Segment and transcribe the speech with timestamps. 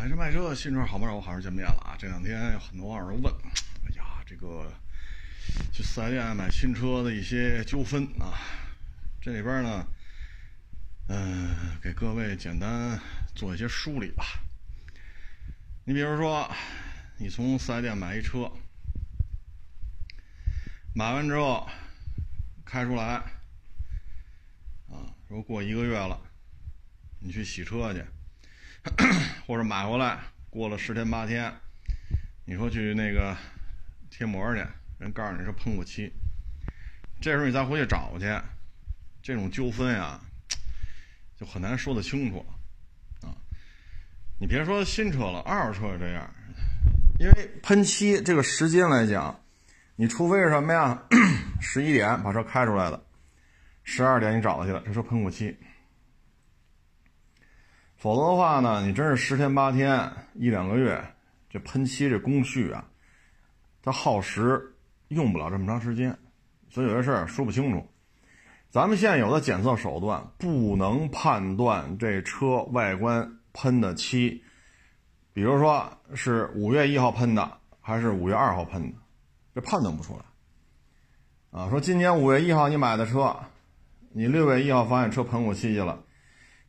[0.00, 1.14] 买车卖车，新车好不好？
[1.14, 1.94] 我好久见面了啊！
[1.98, 3.30] 这两天有很多网友问，
[3.84, 4.72] 哎呀，这个
[5.70, 8.32] 去四 S 店买新车的一些纠纷啊，
[9.20, 9.86] 这里边呢，
[11.08, 12.98] 嗯，给各位简单
[13.34, 14.24] 做一些梳理吧。
[15.84, 16.50] 你比如说，
[17.18, 18.50] 你从四 S 店买一车，
[20.94, 21.68] 买完之后
[22.64, 23.04] 开出来，
[24.88, 26.18] 啊，说过一个月了，
[27.18, 28.02] 你去洗车去。
[29.46, 30.18] 或者买回来
[30.48, 31.52] 过了十天八天，
[32.44, 33.36] 你说去那个
[34.10, 34.64] 贴膜去，
[34.98, 36.10] 人告诉你是喷过漆，
[37.20, 38.26] 这时候你再回去找去，
[39.22, 40.18] 这种纠纷呀，
[41.36, 42.44] 就很难说得清楚
[43.20, 43.36] 啊。
[44.38, 46.34] 你别说新车了，二手车也这样，
[47.18, 49.38] 因为喷漆这个时间来讲，
[49.96, 51.02] 你除非是什么呀，
[51.60, 53.04] 十一点把车开出来了，
[53.84, 55.54] 十二点你找他去了，这车喷过漆。
[58.00, 61.04] 否则的话呢，你真是十天八天一两个月，
[61.50, 62.82] 这喷漆这工序啊，
[63.82, 64.74] 它耗时
[65.08, 66.18] 用不了这么长时间，
[66.70, 67.86] 所以有些事儿说不清楚。
[68.70, 74.42] 咱们现有的检测手段不能判断这车外观喷的漆，
[75.34, 78.96] 比如说是五月一号喷的还是五月二号喷的，
[79.54, 81.60] 这判断不出来。
[81.60, 83.36] 啊，说今年五月一号你买的车，
[84.14, 86.02] 你六月一号发现车喷过漆去了。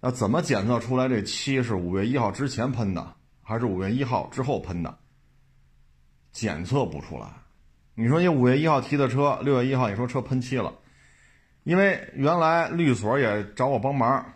[0.04, 4.98] 那怎么检测出来这漆是五月一号之前喷的，还是五月一号之后喷的？
[6.32, 7.28] 检测不出来。
[7.94, 10.74] 你说你五月一号提的车，六月一号你说车喷漆了，
[11.64, 14.34] 因为原来律所也找我帮忙，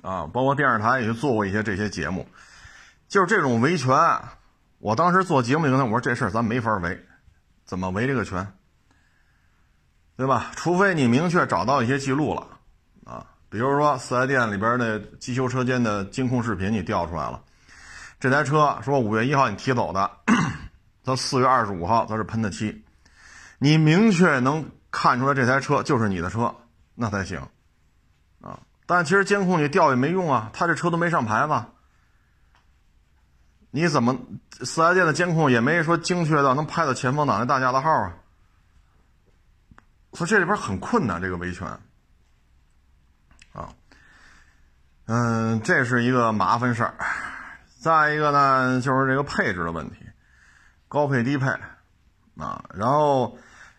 [0.00, 2.26] 啊，包括电视台也去做过一些这些节目，
[3.06, 3.94] 就是这种维权，
[4.78, 7.06] 我当时做节目就跟他我说这事儿咱没法维，
[7.64, 8.44] 怎么维这个权？
[10.16, 10.50] 对吧？
[10.56, 12.51] 除非你明确找到一些记录了。
[13.52, 17.44] 比如说，四 S 店里边的机修车间的监控视频你调出来了，
[18.18, 20.10] 这台车说五月一号你提走的，
[21.04, 22.82] 到四月二十五号它是喷的漆，
[23.58, 26.54] 你明确能看出来这台车就是你的车，
[26.94, 27.46] 那才行，
[28.40, 28.58] 啊！
[28.86, 31.62] 但其实监控你调也没用啊，他这车都没上牌子，
[33.70, 34.18] 你怎么
[34.62, 38.14] 四 S 店的监控也没说精确到能拍到前方挡那大架的号啊？
[40.14, 41.68] 所以这里边很困难，这个维权。
[43.52, 43.68] 啊，
[45.14, 46.94] 嗯，这是一个麻烦事儿。
[47.80, 49.96] 再一个呢，就是这个配置的问题，
[50.88, 51.48] 高配低配
[52.38, 52.64] 啊。
[52.72, 53.36] 然后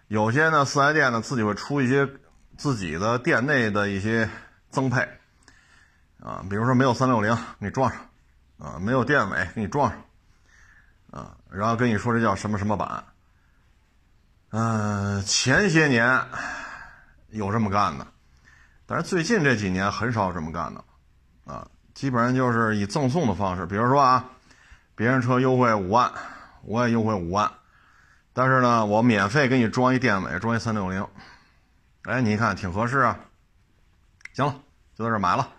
[0.10, 2.08] 有些呢，四 S 店呢自己会出一些
[2.56, 4.30] 自己的店内的一些
[4.70, 5.10] 增配
[6.22, 8.00] 啊，比如说没有三六零，你装上
[8.60, 10.00] 啊；没有电尾，给你装上
[11.10, 11.36] 啊。
[11.50, 13.06] 然后跟你说这叫什么什么版。
[14.52, 16.22] 嗯，前些年
[17.30, 18.06] 有这么干的。
[18.86, 20.84] 但是最近这几年很少这么干的，
[21.46, 24.26] 啊，基本上就是以赠送的方式，比如说啊，
[24.96, 26.12] 别人车优惠五万，
[26.64, 27.52] 我也优惠五万，
[28.32, 31.06] 但是呢，我免费给你装一电尾，装一三六零，
[32.04, 33.20] 哎，你一看挺合适啊，
[34.34, 34.56] 行了，
[34.96, 35.50] 就在这买了，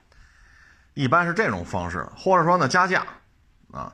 [0.95, 3.05] 一般是这种方式，或者说呢加价，
[3.71, 3.93] 啊，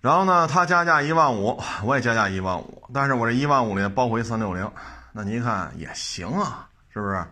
[0.00, 4.72] 然后呢他加价一万五，我也加价一万五，但是我这一万五里包括一三六零，
[5.12, 7.22] 那您看也行啊，是不是？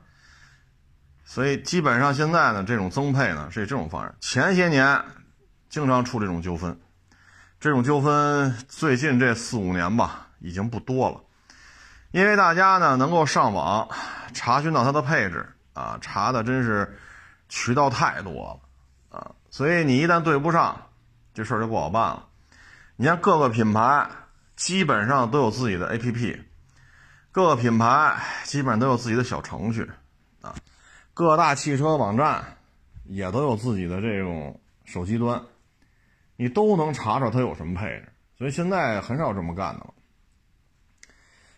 [1.32, 4.12] 所以基本上现在呢，这种增配呢是以这种方式。
[4.20, 5.00] 前些年
[5.68, 6.76] 经常出这种纠纷，
[7.60, 11.20] 这种纠纷最近这四五年吧已经不多了，
[12.10, 13.88] 因为大家呢能够上网
[14.34, 16.98] 查询到它的配置啊，查的真是
[17.48, 18.60] 渠道太多
[19.12, 20.88] 了啊，所以你一旦对不上，
[21.32, 22.26] 这事儿就不好办了。
[22.96, 24.10] 你像各个品牌
[24.56, 26.40] 基本上都有自己的 APP，
[27.30, 29.88] 各个品牌基本上都有自己的小程序
[30.42, 30.56] 啊。
[31.12, 32.56] 各大汽车网站
[33.04, 35.42] 也都有自己的这种手机端，
[36.36, 39.94] 你都能查查它有什么配置，所以现在很少这么干的了。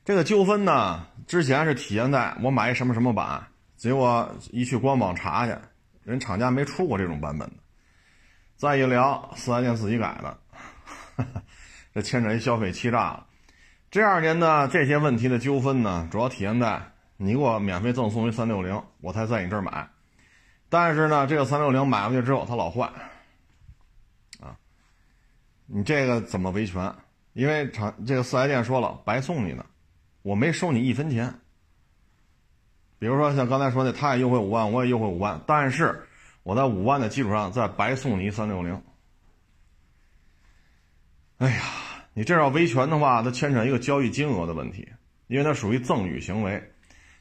[0.05, 3.47] 这个纠纷呢，之前是体现在我买一什么什么版，
[3.77, 5.57] 结果一去官网查去，
[6.03, 7.57] 人厂家没出过这种版本的。
[8.57, 10.39] 再一聊，四 S 店自己改的，
[11.95, 13.27] 这牵扯一消费欺诈了。
[13.91, 16.92] 这二年呢，这些问题的纠纷呢，主要体现在。
[17.23, 19.89] 你给我免费赠送一三六零，我才在你这儿买。
[20.69, 22.91] 但是呢，这个三六零买回去之后它老坏，
[24.41, 24.59] 啊，
[25.67, 26.93] 你这个怎么维权？
[27.35, 29.65] 因为厂这个四 S 店说了，白送你呢，
[30.23, 31.33] 我没收你一分钱。
[32.99, 36.09] 比如说像刚才说的，他也优惠五万，我也优惠五万，但是
[36.43, 38.83] 我在五万的基础上再白送你一三六零。
[41.39, 41.63] 哎呀，
[42.15, 44.89] 你这要维权的话，它牵扯一个交易金额的问题，
[45.29, 46.71] 因为它属于赠与行为。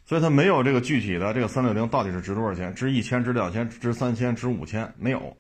[0.06, 2.74] 所以它没有这个具体的这个三六零到底是值多少钱？
[2.76, 3.24] 值一千？
[3.24, 3.70] 值两千？
[3.70, 4.36] 值三千？
[4.36, 4.94] 值五千？
[4.98, 5.38] 没有，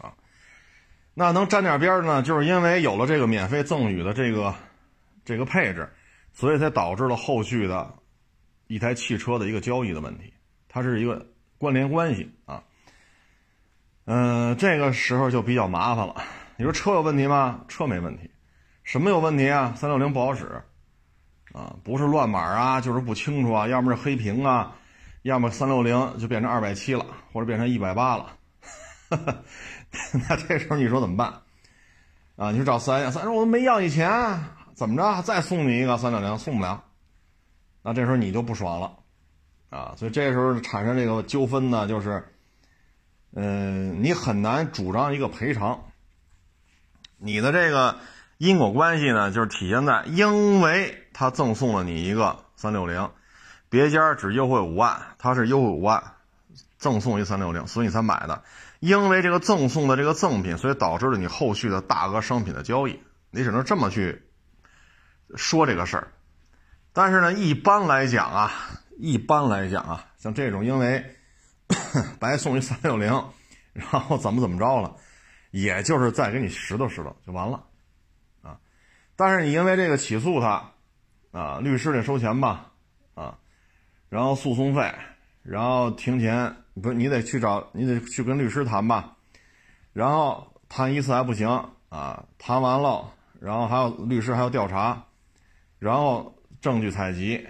[0.00, 0.12] 啊
[1.14, 4.52] 那能沾点边呢，就是因为有了这个免费赠予的这个
[5.24, 5.88] 这个配置，
[6.32, 7.94] 所以才导致了后续的
[8.66, 10.32] 一台汽车的一个交易的问题，
[10.68, 11.24] 它是一个
[11.56, 12.60] 关联关系啊。
[14.06, 16.16] 嗯，这个时候就比较麻烦了。
[16.56, 17.64] 你说车有问题吗？
[17.68, 18.28] 车没问题，
[18.82, 19.72] 什么有问题啊？
[19.76, 20.62] 三六零不好使
[21.54, 24.74] 啊，不是乱码啊，就是不清楚啊，要么是黑屏啊，
[25.22, 28.26] 要么三六零就变成二百七了，或者变成一百八了。
[30.28, 31.32] 那这时候你说怎么办？
[32.34, 34.10] 啊，你说找四 S 店，四 S 店我没要你钱，
[34.74, 35.22] 怎么着？
[35.22, 36.82] 再送你一个三六零，送不了。
[37.82, 38.96] 那这时候你就不爽了，
[39.70, 42.26] 啊，所以这时候产生这个纠纷呢，就是，
[43.36, 45.84] 嗯，你很难主张一个赔偿。
[47.18, 47.98] 你的这个
[48.38, 53.10] 因果关系呢，就是体现在，因为他赠送了你一个三六零，
[53.70, 56.02] 别家只优惠五万，他是优惠五万，
[56.76, 58.42] 赠送一三六零，所以你才买的。
[58.80, 63.00] 因为这个赠送的这个赠品，所以导致了你后续的大额商品的交易，
[63.30, 64.22] 你只能这么去
[65.36, 66.08] 说这个事儿。
[66.92, 68.52] 但是呢，一般来讲啊，
[68.98, 71.16] 一般来讲啊，像这种因为
[72.20, 73.08] 白送一三六零，
[73.72, 74.96] 然后怎么怎么着了，
[75.50, 77.64] 也就是再给你拾掇拾掇就完了
[78.42, 78.58] 啊。
[79.16, 80.72] 但是你因为这个起诉他
[81.34, 82.72] 啊，律师得收钱吧
[83.14, 83.36] 啊，
[84.08, 84.94] 然后诉讼费，
[85.42, 86.56] 然后庭前。
[86.82, 89.16] 不是你得去找，你得去跟律师谈吧，
[89.92, 91.48] 然后谈一次还不行
[91.88, 95.04] 啊，谈完了，然后还有律师还要调查，
[95.78, 97.46] 然后证据采集，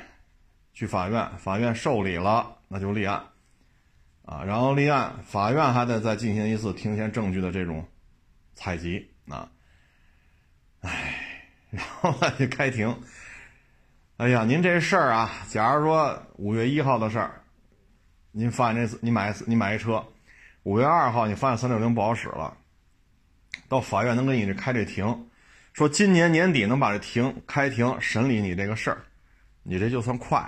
[0.75, 3.25] 去法院，法院受理了，那就立案，
[4.27, 7.89] 啊，然后立案，法院还得再进行一次庭前证据的这种
[8.53, 9.51] 采集啊，
[10.81, 12.95] 哎，然后再去开庭，
[14.17, 17.41] 哎呀，您这事儿啊，假如说五月一号的事儿。
[18.31, 20.05] 您发现这你买你买一车，
[20.63, 22.57] 五月二号你发现三六零不好使了，
[23.69, 25.29] 到法院能给你这开这庭，
[25.73, 28.99] 说今年年底能把这庭开庭审理你这个事儿，
[29.65, 30.39] 你这就算快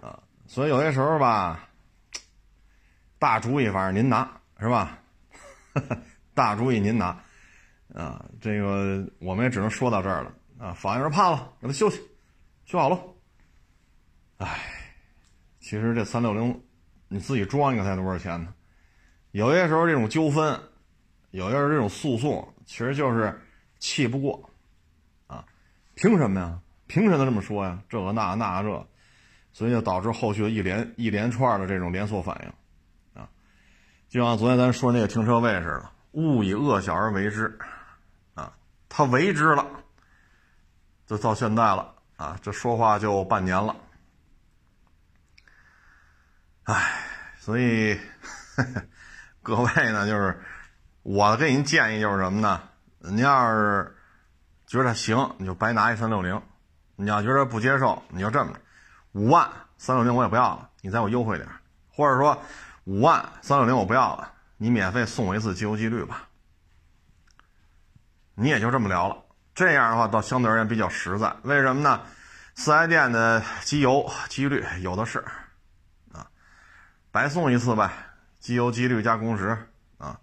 [0.00, 1.68] 了，啊，所以有些时候吧，
[3.18, 4.30] 大主意反正您拿
[4.60, 4.98] 是吧？
[6.34, 7.06] 大主意您拿，
[7.94, 10.72] 啊，这个我们也只能说到这儿了啊。
[10.72, 12.00] 法院说判了，给他休息，
[12.64, 13.00] 修好了，
[14.38, 14.72] 唉。
[15.58, 16.62] 其实这三六零，
[17.08, 18.54] 你自己装一个才多少钱呢？
[19.32, 20.58] 有些时候这种纠纷，
[21.32, 23.36] 有些时候这种诉讼，其实就是
[23.80, 24.48] 气不过，
[25.26, 25.44] 啊，
[25.94, 26.60] 凭什么呀？
[26.86, 27.82] 凭什么这么说呀？
[27.88, 28.86] 这个那那这，
[29.52, 33.28] 所以就导致后续的一连一连串的这种连锁反应，啊，
[34.08, 37.58] 就像昨天咱说那个停车位似的，勿以恶小而为之，
[38.34, 38.56] 啊，
[38.88, 39.66] 他为之了，
[41.06, 43.74] 就到现在了，啊，这说话就半年了。
[46.64, 47.00] 唉，
[47.38, 47.98] 所以
[49.40, 50.42] 各位呢，就是
[51.02, 52.60] 我给您建议就是什么呢？
[52.98, 53.96] 您要是
[54.66, 56.40] 觉得行，你就白拿一三六零；
[56.96, 58.60] 你要觉得不接受，你就这么着，
[59.12, 59.48] 五万
[59.78, 61.48] 三六零我也不要了，你再给我优惠点
[61.88, 62.36] 或者说
[62.82, 66.28] 五万三六零我不要了，你免费送我一次机油机滤吧。
[68.34, 69.22] 你也就这么聊了，
[69.56, 71.34] 这样的话倒相对而言比较实在。
[71.42, 72.02] 为什么呢？
[72.54, 75.18] 四 S 店的机油机滤有的是。
[76.12, 76.28] 啊
[77.10, 77.90] 白送一次呗，
[78.38, 79.56] 机油、机滤加工时
[79.96, 80.20] 啊，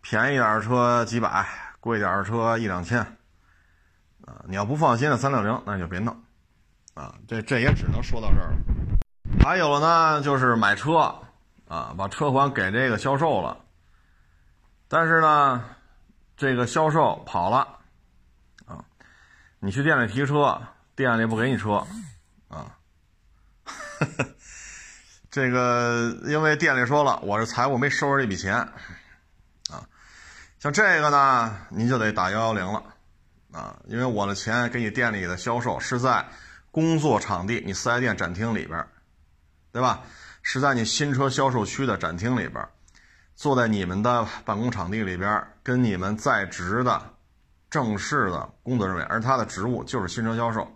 [0.00, 1.44] 便宜点的车几百，
[1.80, 3.00] 贵点的车一两千
[4.24, 4.40] 啊。
[4.46, 6.16] 你要不放心的三六零，那就别弄
[6.94, 7.12] 啊。
[7.26, 8.56] 这这也只能说到这儿了。
[9.40, 11.12] 还有呢，就是买车
[11.66, 13.56] 啊，把车款给这个销售了，
[14.86, 15.64] 但是呢，
[16.36, 17.66] 这个销售跑了，
[19.60, 20.60] 你去店里提车，
[20.96, 21.86] 店里不给你车
[22.48, 22.76] 啊。
[25.30, 29.86] 这个，因为店里说了，我这财务没收着这笔钱，啊，
[30.58, 32.82] 像这个呢，您就得打幺幺零了，
[33.52, 36.26] 啊，因为我的钱给你店里的销售是在
[36.70, 38.84] 工作场地，你四 S 店展厅里边，
[39.72, 40.02] 对吧？
[40.42, 42.66] 是在你新车销售区的展厅里边，
[43.36, 47.14] 坐在你们的办公场地里边，跟你们在职的
[47.70, 50.68] 正式的工作人员，而他的职务就是新车销售，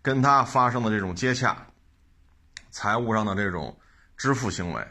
[0.00, 1.56] 跟他发生的这种接洽，
[2.70, 3.76] 财务上的这种。
[4.16, 4.86] 支付行为，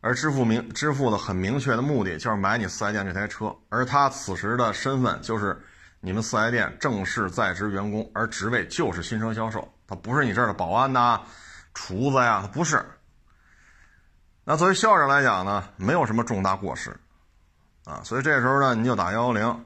[0.00, 5.62] 而支付明支付的很明确的目的就是买你四 S 店这台车，而他此时的身份就是
[6.00, 11.20] 你们四 S 店正式在职员工，而职位就是新车销售，他不是你这儿的保安呐、
[11.74, 12.82] 厨子呀，他不是。
[14.42, 16.98] 那作为销售来讲呢，没有什么重大过失，
[17.84, 19.65] 啊，所以这时候呢，你就打幺幺零，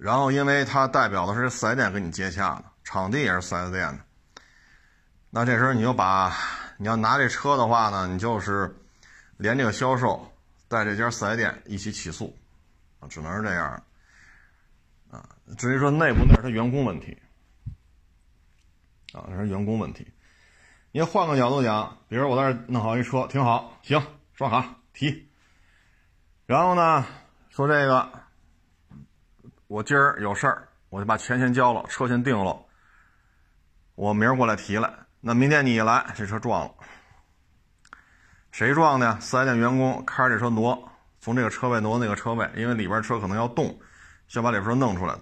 [0.00, 4.00] 然后因为他代表的是四 S 店跟你接洽的，场地也是四 S 店的，
[5.28, 6.34] 那这时候你就把。
[6.82, 8.74] 你要拿这车的话呢，你就是
[9.36, 10.32] 连这个销售
[10.66, 12.34] 带这家四 S 店一起起诉，
[13.10, 13.82] 只能是这样，
[15.10, 15.28] 啊，
[15.58, 17.18] 至于说内部那是他员工问题，
[19.12, 20.10] 啊，那是员工问题。
[20.90, 24.02] 你要换个角度讲，比如我在这弄好一车，挺好，行，
[24.32, 25.28] 刷卡提。
[26.46, 27.04] 然后呢，
[27.50, 28.19] 说这个，
[29.70, 32.60] 我今儿有事儿，我就把钱先交了，车先定了，
[33.94, 34.92] 我明儿过来提来。
[35.20, 36.74] 那明天你一来，这车撞了。
[38.50, 39.20] 谁撞的？
[39.20, 43.78] 四 S 店员工开着这车挪，从这个车位挪那个车位，因为里边车可能要动，
[44.26, 45.14] 先把里边车弄出来。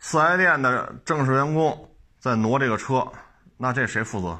[0.00, 3.10] 四 S 店的正式员工在挪这个车，
[3.56, 4.38] 那这谁负责？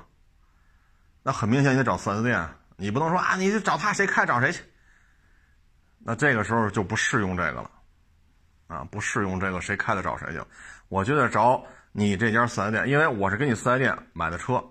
[1.22, 2.46] 那很明显，你得找四 S 店，
[2.76, 4.62] 你不能说啊，你就找他，谁开找谁去。
[6.00, 7.70] 那这个时候就不适用这个了，
[8.72, 10.40] 啊，不适用这个谁开的找谁去。
[10.88, 14.64] 我觉得找你这家四 S 店，因为我是跟你四 S 店买的车。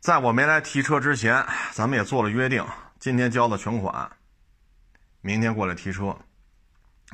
[0.00, 2.64] 在我没来提车之前，咱们也做了约定，
[2.98, 4.10] 今天交的全款，
[5.20, 6.16] 明天过来提车，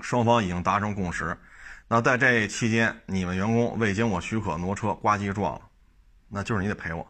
[0.01, 1.37] 双方已经达成共识。
[1.89, 5.63] 那在这期间，你们员工未经我许可挪车，呱唧撞了，
[6.29, 7.07] 那就是你得赔我。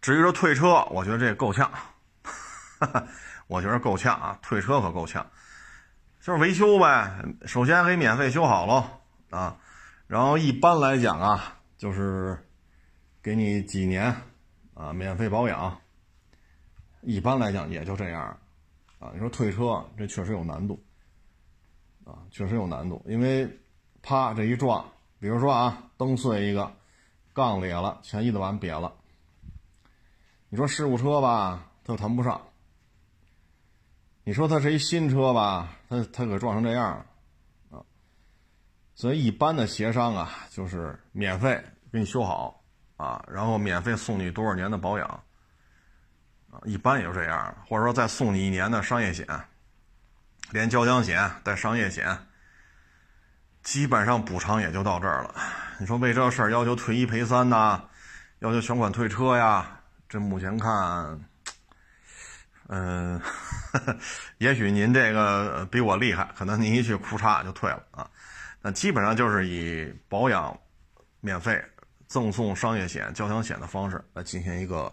[0.00, 1.70] 至于说退车，我觉得这够呛，
[3.46, 5.26] 我觉得够呛啊，退车可够呛，
[6.20, 7.24] 就是维修呗。
[7.46, 8.84] 首先可以免费修好喽
[9.30, 9.58] 啊，
[10.06, 12.38] 然后一般来讲啊，就是
[13.22, 14.14] 给你几年。
[14.72, 15.78] 啊，免费保养，
[17.02, 18.22] 一般来讲也就这样，
[18.98, 20.82] 啊，你说退车这确实有难度，
[22.06, 23.46] 啊，确实有难度，因为
[24.00, 24.82] 啪这一撞，
[25.18, 26.72] 比如说啊，灯碎一个，
[27.34, 28.90] 杠裂了，前翼子板瘪了，
[30.48, 32.40] 你说事故车吧，它又谈不上，
[34.24, 37.04] 你说它是一新车吧，它它给撞成这样，
[37.70, 37.80] 啊，
[38.94, 41.62] 所以一般的协商啊，就是免费
[41.92, 42.56] 给你修好。
[43.00, 45.08] 啊，然后免费送你多少年的保养，
[46.50, 49.26] 啊，一般也就这样，或者说再送你一年的商业险，
[50.50, 52.14] 连交强险带商业险，
[53.62, 55.34] 基本上补偿也就到这儿了。
[55.78, 57.82] 你说为这事儿要求退一赔三呐，
[58.40, 59.80] 要求全款退车呀？
[60.06, 61.18] 这目前看，
[62.72, 63.20] 嗯，
[64.38, 68.08] 也许您这个比我厉害，可能您一去裤衩就退了啊。
[68.62, 70.58] 那基本上就是以保养
[71.20, 71.62] 免费。
[72.10, 74.92] 赠送商业险、交强险的方式来进行一个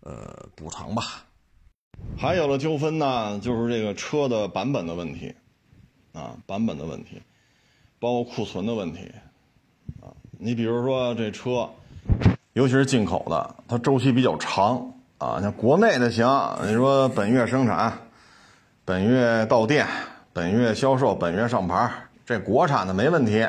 [0.00, 1.24] 呃补偿吧。
[2.18, 5.32] 还有的纠纷呢，就是这个车的版本的问题
[6.12, 7.22] 啊，版本的问题，
[8.00, 9.12] 包括库存的问题
[10.00, 10.10] 啊。
[10.40, 11.70] 你比如说这车，
[12.54, 14.92] 尤其是进口的，它周期比较长
[15.22, 15.40] 啊。
[15.40, 16.26] 像国内的行，
[16.64, 17.92] 你说本月生产、
[18.84, 19.86] 本月到店、
[20.32, 21.90] 本月销售、本月上牌，
[22.26, 23.46] 这国产的没问题。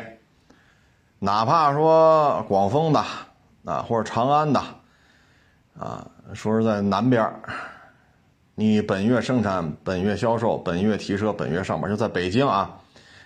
[1.20, 3.04] 哪怕说广丰的
[3.66, 4.62] 啊，或者长安的
[5.80, 7.34] 啊，说是在南边
[8.56, 12.70] 你本月生产、本月销售、本月提车、本月上牌，就在北京啊，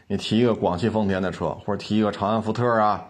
[0.07, 3.03] 你提一个广汽丰田的车，或者提一个长安福特啊，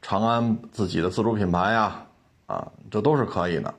[0.00, 2.06] 长安自己的自主品牌呀，
[2.46, 3.74] 啊，这都是可以的，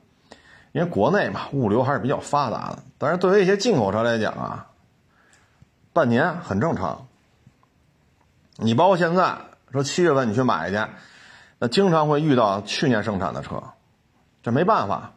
[0.72, 2.78] 因为国内嘛，物流还是比较发达的。
[2.98, 4.66] 但是对于一些进口车来讲啊，
[5.92, 7.06] 半年很正常。
[8.56, 9.36] 你包括现在。
[9.72, 10.76] 说七月份你去买去，
[11.58, 13.62] 那经常会遇到去年生产的车，
[14.42, 15.12] 这没办法。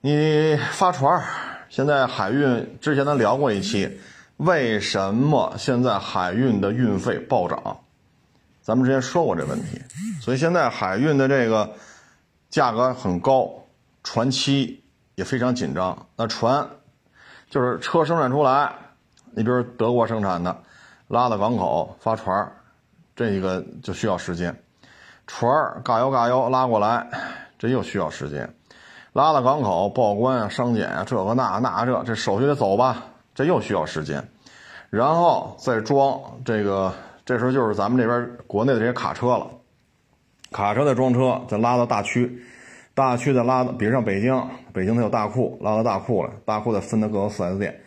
[0.00, 1.22] 你发船
[1.68, 4.00] 现在海运之前咱聊过一期，
[4.38, 7.80] 为什么现在海运的运费暴涨？
[8.62, 9.82] 咱们之前说过这问题，
[10.22, 11.70] 所以现在海运的这个
[12.48, 13.59] 价格很高，
[14.02, 14.82] 船期
[15.14, 16.06] 也非常紧张。
[16.16, 16.68] 那船
[17.48, 18.72] 就是车生产出来，
[19.32, 20.56] 你比如德国生产的，
[21.08, 22.52] 拉到港口发船
[23.16, 24.62] 这一个就需要时间，
[25.26, 25.52] 船
[25.84, 27.08] 嘎悠嘎悠拉过来，
[27.58, 28.54] 这又需要时间，
[29.12, 33.02] 拉到港口报关啊、商检啊，这个那那这这手续得走吧，
[33.34, 34.26] 这又需要时间，
[34.88, 36.94] 然后再装这个，
[37.26, 39.46] 这时候就是咱们这边国内的这些卡车了，
[40.50, 42.42] 卡车再装车，再拉到大区，
[43.00, 47.80] 大区的拉，比如像北京，北京它有大库，拉到大库了，大库再分到各个 4S 店，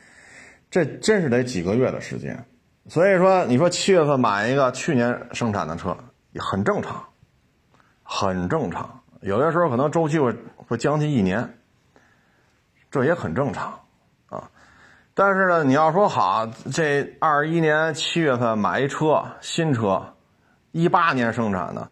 [0.72, 2.44] 这真是得几个月的时间。
[2.90, 5.96] 所以说，你说七月份买一个去年生产的车
[6.32, 7.06] 也很正常，
[8.02, 9.02] 很正常。
[9.22, 11.58] 有的时候可能周期会会将近一年，
[12.90, 13.80] 这也很正常
[14.26, 14.50] 啊。
[15.14, 20.16] 但是呢，你要说好，这二一年七月份买一车新车，
[20.72, 21.92] 一八年生产的，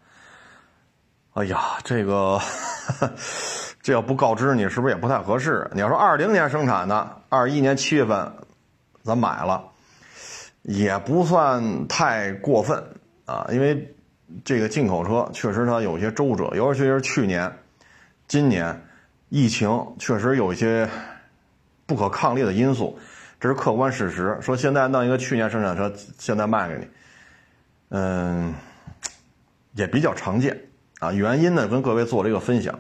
[1.34, 2.40] 哎呀，这个
[3.82, 5.70] 这要不告知你，是不是也不太合适？
[5.74, 8.32] 你要说二零年生产的，二一年七月份
[9.04, 9.64] 咱买了。
[10.64, 12.84] 也不算太过分
[13.26, 13.96] 啊，因为
[14.46, 17.52] 这个进口车确实它有些周折，尤其是去年、
[18.28, 18.80] 今年
[19.30, 20.88] 疫情确实有一些
[21.88, 23.00] 不可抗力的因素，
[23.40, 24.38] 这是客观事实。
[24.40, 26.88] 说现在弄一个去年生产车，现在卖给你，
[27.90, 28.54] 嗯，
[29.74, 30.56] 也比较常见
[31.02, 31.12] 啊。
[31.12, 32.80] 原因呢，跟各位做了一个分享。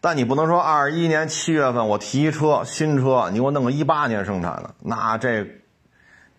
[0.00, 5.46] 但你不能说二一年七月份我提一车新车，你给我弄个一八年生产的，那这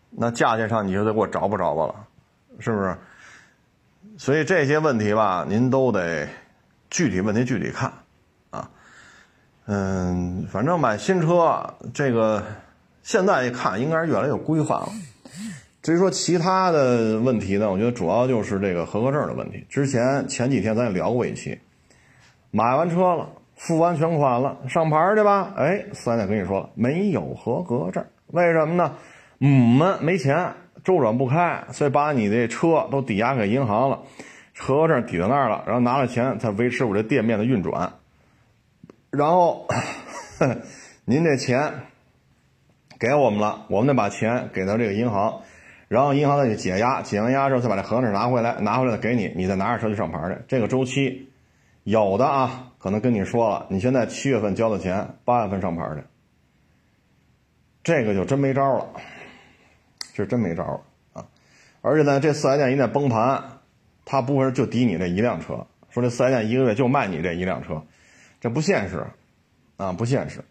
[0.10, 1.96] 那价钱上你就得给我找不着吧了，
[2.58, 2.98] 是不是？
[4.18, 6.28] 所以这些问题吧，您都得
[6.90, 7.94] 具体问题具体看
[8.50, 8.68] 啊。
[9.68, 12.44] 嗯，反正买新车这个
[13.04, 14.90] 现在一看，应该是越来越规范了。
[15.82, 19.66] 至于说其他的问题呢，我觉得主要就是这个合格证的问题。
[19.70, 21.60] 之前前几天咱也聊过一期，
[22.52, 23.30] 买完车了。
[23.54, 25.54] 付完全款了，上牌去吧。
[25.56, 28.96] 哎，四 S 店跟你说了，没有合格证，为什么呢？
[29.38, 34.00] 我们没钱，周转不开，所以把你这车都抵押给银行了，
[34.58, 37.94] 合格证抵在那儿了，然后拿了钱才维持我这店面的运转。
[39.12, 39.68] 然后
[41.06, 41.72] 您这钱
[43.00, 45.42] 给我们了，我们得把钱给到这个银行，
[45.92, 50.38] 然后银行再去解压，解完压之后再把这合同拿回来，拿回来给你，你再拿着车去上牌去。
[50.48, 51.30] 这个周期
[51.84, 52.72] 有的啊。
[52.80, 56.04] 可能跟你说了，你现在七月份交的钱，八月份上牌去，
[57.84, 58.88] 这个就真没招了，
[60.14, 60.82] 是真没招了
[61.12, 61.28] 啊！
[61.82, 63.60] 而且呢，这四 S 店一旦崩盘，
[64.06, 67.84] 他不会就抵你这一辆车，说这四 S 店一个月就卖你这一辆车，
[68.40, 69.06] 这不现实
[69.76, 70.44] 啊，不现实。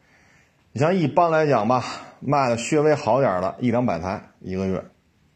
[0.73, 1.83] 你像一般来讲吧，
[2.21, 4.85] 卖的稍微好点的，一两百台一个月，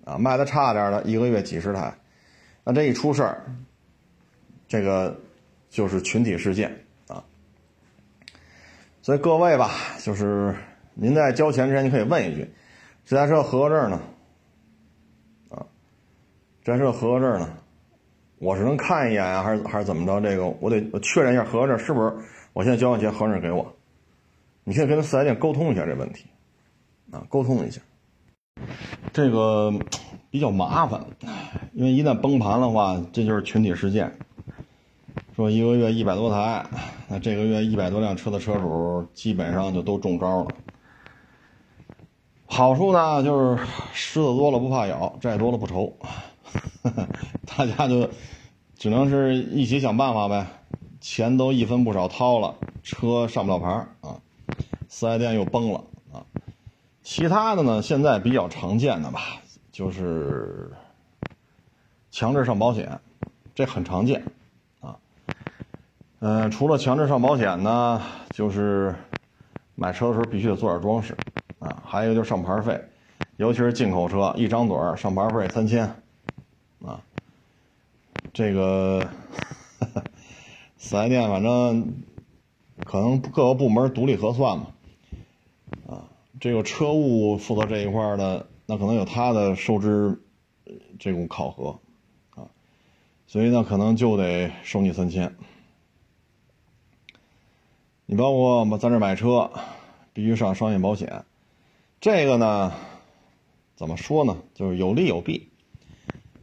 [0.04, 1.94] 啊，卖的差点的，一个月几十台，
[2.62, 3.44] 那这一出事儿，
[4.68, 5.18] 这个
[5.70, 7.24] 就是群体事件啊。
[9.02, 10.54] 所以各位吧，就是
[10.94, 12.50] 您在交钱之前，你可以问一句：
[13.04, 14.02] 这台车合格证呢？
[15.50, 15.66] 啊，
[16.62, 17.56] 这台车合格证呢？
[18.38, 20.20] 我是能看一眼啊，还是还是怎么着？
[20.20, 22.12] 这个我得确认一下合格证是不是
[22.52, 23.74] 我现在交完钱，合格证给我。
[24.64, 26.26] 你可以跟四 S 店沟通一下这问题，
[27.10, 27.80] 啊，沟通一下。
[29.14, 29.72] 这个
[30.28, 31.06] 比较麻烦，
[31.72, 34.12] 因为一旦崩盘的话，这就是群体事件。
[35.36, 36.66] 说一个月一百多台，
[37.06, 40.48] 那这个月一百多辆车的车主基本上就都中招了。
[42.46, 45.92] 好处呢，就是虱子多了不怕咬，债多了不愁，
[47.46, 48.10] 大家就
[48.76, 50.44] 只能是一起想办法呗。
[51.00, 53.68] 钱都一分不少掏了，车上不了牌
[54.00, 54.18] 啊，
[54.88, 56.26] 四 S 店又崩了啊。
[57.04, 59.20] 其他的呢，现在比较常见的吧，
[59.70, 60.72] 就是
[62.10, 62.98] 强制上保险，
[63.54, 64.26] 这很常见。
[64.80, 64.96] 啊
[66.20, 68.94] 嗯，除了强制上保险呢，就是
[69.74, 71.18] 买车的时候必须得做点装饰
[71.58, 71.82] 啊。
[71.84, 72.82] 还有一个就是上牌费，
[73.36, 75.84] 尤其是进口车，一张嘴上牌费三千
[76.82, 77.02] 啊。
[78.32, 79.06] 这个
[80.78, 82.02] 四 S 店反正
[82.82, 84.68] 可能各个部门独立核算嘛。
[86.44, 90.20] 这个车务负责这一块的，那可能有他的收支
[90.98, 91.80] 这种考核
[92.34, 92.44] 啊，
[93.26, 95.34] 所以呢，可能就得收你三千。
[98.04, 99.50] 你包括我们在这买车，
[100.12, 101.24] 必须上商业保险，
[101.98, 102.74] 这个呢，
[103.74, 104.36] 怎么说呢？
[104.52, 105.48] 就是有利有弊。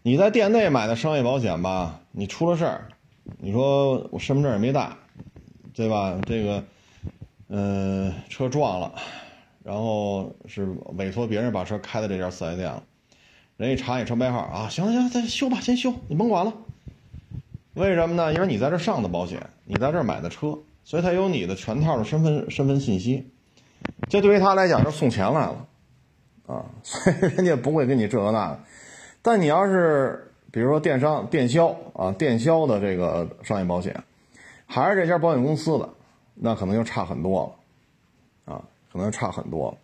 [0.02, 2.88] 你在店内买的商业保险吧，你出了事儿，
[3.38, 4.94] 你说我身份证也没带，
[5.76, 6.20] 对吧？
[6.26, 6.64] 这个，
[7.50, 8.96] 呃，车撞了，
[9.64, 12.84] 然后是委托别人把车开到这家四 S 店了，
[13.58, 16.54] 人一查你车牌号啊，行了行了，再修吧，先修，你甭管了。
[17.74, 18.34] 为什么呢？
[18.34, 20.58] 因为你在这上的保险，你在这买的车。
[20.84, 23.30] 所以他有你的全套的身份身份信息，
[24.10, 25.68] 这对于他来讲就送钱来了，
[26.48, 28.60] 啊， 所以人家不会给你这个那个。
[29.22, 34.04] 但你要是比如说电商电销啊，电销的这个商业保险，
[34.66, 35.88] 还是这家保险公司的，
[36.34, 37.52] 那可能就差很多了，
[38.92, 39.78] 可能差很多。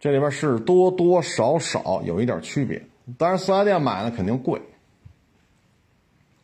[0.00, 2.84] 这里边是多多少少有一点区别，
[3.18, 4.60] 但是四 S 店买的肯定贵，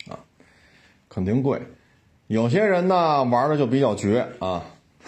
[0.09, 0.21] 啊，
[1.09, 1.61] 肯定贵。
[2.29, 4.63] 有些人呢玩的就比较绝啊，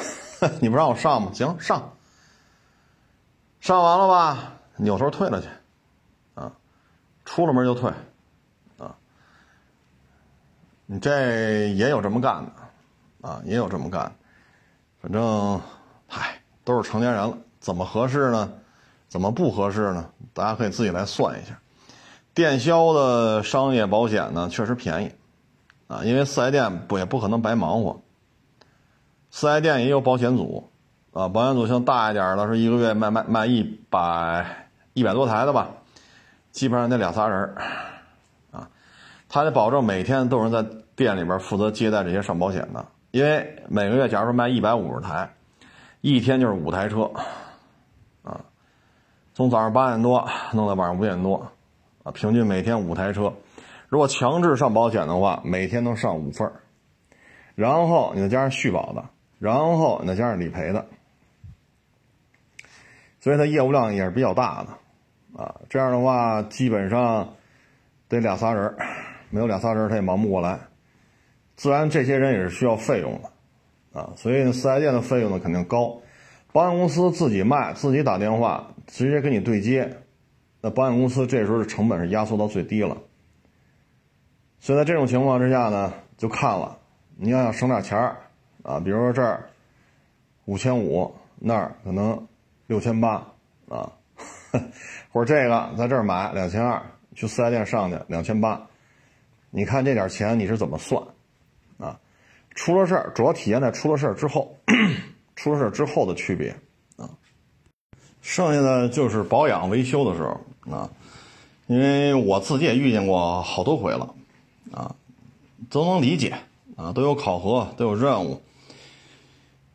[0.60, 1.30] 你不让我上吗？
[1.34, 1.92] 行上，
[3.60, 5.48] 上完了吧，扭头退了去，
[6.34, 6.52] 啊，
[7.24, 7.92] 出了门就退，
[8.78, 8.96] 啊，
[10.86, 14.12] 你这也有这么干的，啊，也有这么干，
[15.02, 15.60] 反正，
[16.08, 16.39] 嗨，
[16.70, 18.48] 都是成年人了，怎么合适呢？
[19.09, 20.06] 怎么不合适呢？
[20.33, 21.59] 大家可以自己来算一下。
[22.33, 25.11] 电销的商业保险呢，确实便宜。
[25.88, 28.00] 啊，因为四 S 店不也不可能白忙活，
[29.33, 30.70] 四 S 店也有保险组，
[31.12, 35.68] 啊，保险组像大一点的，说一个月卖卖卖一百一百多台的吧，
[36.52, 37.52] 基本上得俩仨人
[38.52, 38.68] 啊，
[39.28, 45.35] 他得保证每天都有人在店里边负责接待这些上保险的，因为每个月假如说卖一百五十台，
[46.00, 47.10] 一天就是五台车，
[48.22, 48.40] 啊，
[49.34, 51.50] 从早上八点多弄到晚上五点多，
[52.02, 53.34] 啊，平均每天五台车。
[53.88, 56.50] 如果强制上保险的话，每天能上五份
[57.54, 59.04] 然后你再加上续保的，
[59.38, 60.86] 然后你再加上理赔的，
[63.20, 67.34] 所以它业务量也是比较大的，啊，这样的话基本上
[68.08, 68.74] 得俩仨人，
[69.28, 70.60] 没有俩仨人他也忙不过来。
[71.56, 73.30] 自然，这些人也是需要费用的，
[73.92, 76.00] 啊，所以四 S 店的费用呢肯定高。
[76.53, 79.98] 保险公司自己卖，自己打电话直接跟你对接，
[80.61, 82.96] 那保险公司这时候的成本是压缩到最低了。
[84.59, 86.79] 所以在这种情况之下呢，就看了，
[87.16, 88.16] 你要想省点钱儿
[88.62, 89.48] 啊，比如说这儿
[90.44, 92.26] 五千五，那儿可能
[92.66, 93.26] 六千八
[93.68, 93.92] 啊，
[95.12, 96.83] 或者这个在这儿买两千二，
[97.14, 98.66] 去四 S 店上去两千八，
[99.50, 101.03] 你看这点钱你是怎么算？
[102.54, 104.56] 出了事儿，主要体现在出了事儿之后，
[105.36, 106.56] 出了事儿之后的区别
[106.96, 107.10] 啊。
[108.20, 110.90] 剩下的就是保养维修的时候啊，
[111.66, 114.14] 因为我自己也遇见过好多回了。
[114.72, 114.94] 啊，
[115.68, 116.36] 都能理解
[116.76, 118.40] 啊，都有考核，都有任务。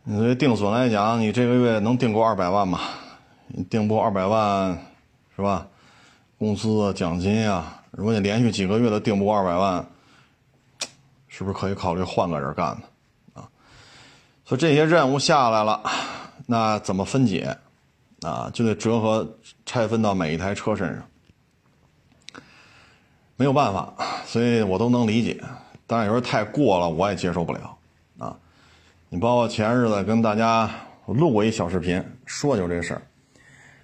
[0.04, 2.80] 你这定损来讲，你这个月能定过二百万吗？
[3.48, 4.78] 你定不二百万，
[5.36, 5.68] 是吧？
[6.38, 9.86] 工资奖金啊，如果你连续几个月都定不过二百万，
[11.38, 12.84] 是不是可以考虑换个人干呢？
[13.34, 13.44] 啊，
[14.46, 15.84] 所以这些任务下来了，
[16.46, 17.58] 那怎么分解？
[18.22, 21.04] 啊，就得折合拆分到每一台车身上。
[23.36, 23.94] 没有办法，
[24.26, 25.44] 所以我都能理解，
[25.86, 27.78] 但是有时候太过了，我也接受不了
[28.18, 28.38] 啊。
[29.10, 30.72] 你包括前日子跟大家
[31.06, 33.02] 录过一小视频，说就这事儿，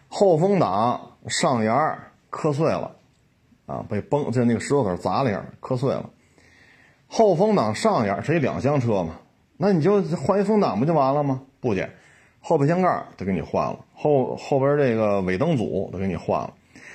[0.07, 2.89] 后风挡上沿磕碎了，
[3.65, 6.09] 啊，被崩就那个石头子砸了一下磕碎了。
[7.13, 9.19] 后风挡上沿是一两厢车嘛，
[9.57, 11.41] 那你就换一风挡不就完了吗？
[11.59, 11.89] 不姐，
[12.39, 16.53] 后备箱盖得给你换了，后后边这个尾灯组都给你换了，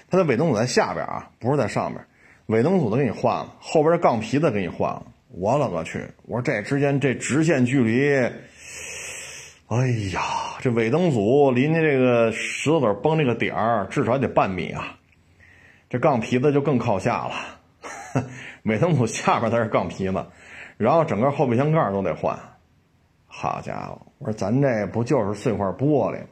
[0.08, 2.02] 它的尾灯组在下边啊，不是在上边。
[2.46, 5.02] 尾灯组都给你换了，后边杠皮子给你换了，
[5.32, 6.02] 我勒个去！
[6.24, 8.10] 我说这之间这直线距离，
[9.66, 10.22] 哎呀，
[10.60, 14.96] 这尾灯组离那这个石头子崩这个点儿至少得半米啊，
[15.90, 17.34] 这杠皮子就更靠下了。
[18.66, 20.26] 尾灯组下边才是杠皮子，
[20.76, 22.38] 然后整个后备箱盖都得换。
[23.26, 26.26] 好家伙，我说咱这不就是碎块玻璃吗？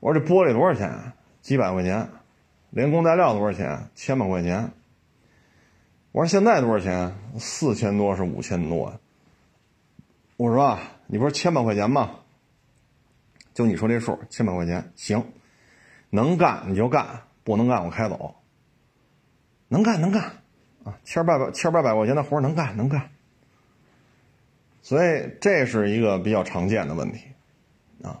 [0.00, 1.12] 我说这玻璃多少钱？
[1.40, 2.08] 几百块钱。
[2.70, 3.90] 连工带料多少钱？
[3.94, 4.70] 千把块钱。
[6.12, 7.14] 我说现在多少钱？
[7.38, 8.92] 四千多是五千多。
[10.36, 12.10] 我说啊，你不是千把块钱吗？
[13.54, 15.24] 就你说这数，千把块钱行，
[16.10, 18.34] 能干你就干，不能干我开走。
[19.72, 20.22] 能干能干
[20.84, 23.08] 啊，千八百千八百块钱的活能干能干。
[24.82, 27.24] 所以这是一个比较常见的问题
[28.02, 28.20] 啊。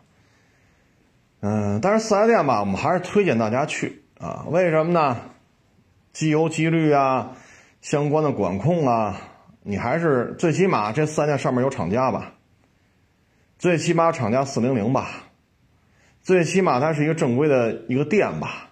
[1.40, 4.02] 嗯，但是四 S 店吧，我们还是推荐大家去。
[4.18, 5.20] 啊，为什么呢？
[6.14, 7.36] 机油、机滤啊，
[7.82, 9.20] 相关的管控啊，
[9.62, 12.32] 你还是最起码这三店上面有厂家吧？
[13.58, 15.10] 最起码厂家四零零吧？
[16.22, 18.70] 最起码它是一个正规的一个店吧？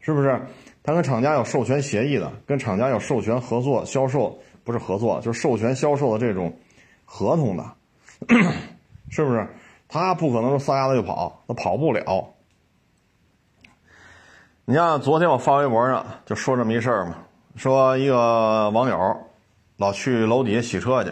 [0.00, 0.38] 是不是？
[0.84, 6.56] 他跟厂家有授权协议的，跟厂家有授权合作销售，不是合作就是授权销售的这种
[7.04, 7.64] 合同的，
[9.10, 9.46] 是不是？
[9.88, 12.32] 他不可能撒丫子就跑，他跑不了。
[14.64, 17.16] 你像昨天我发微博上就说这么一事儿嘛，
[17.56, 19.26] 说一个网友
[19.76, 21.10] 老去楼底下洗车去，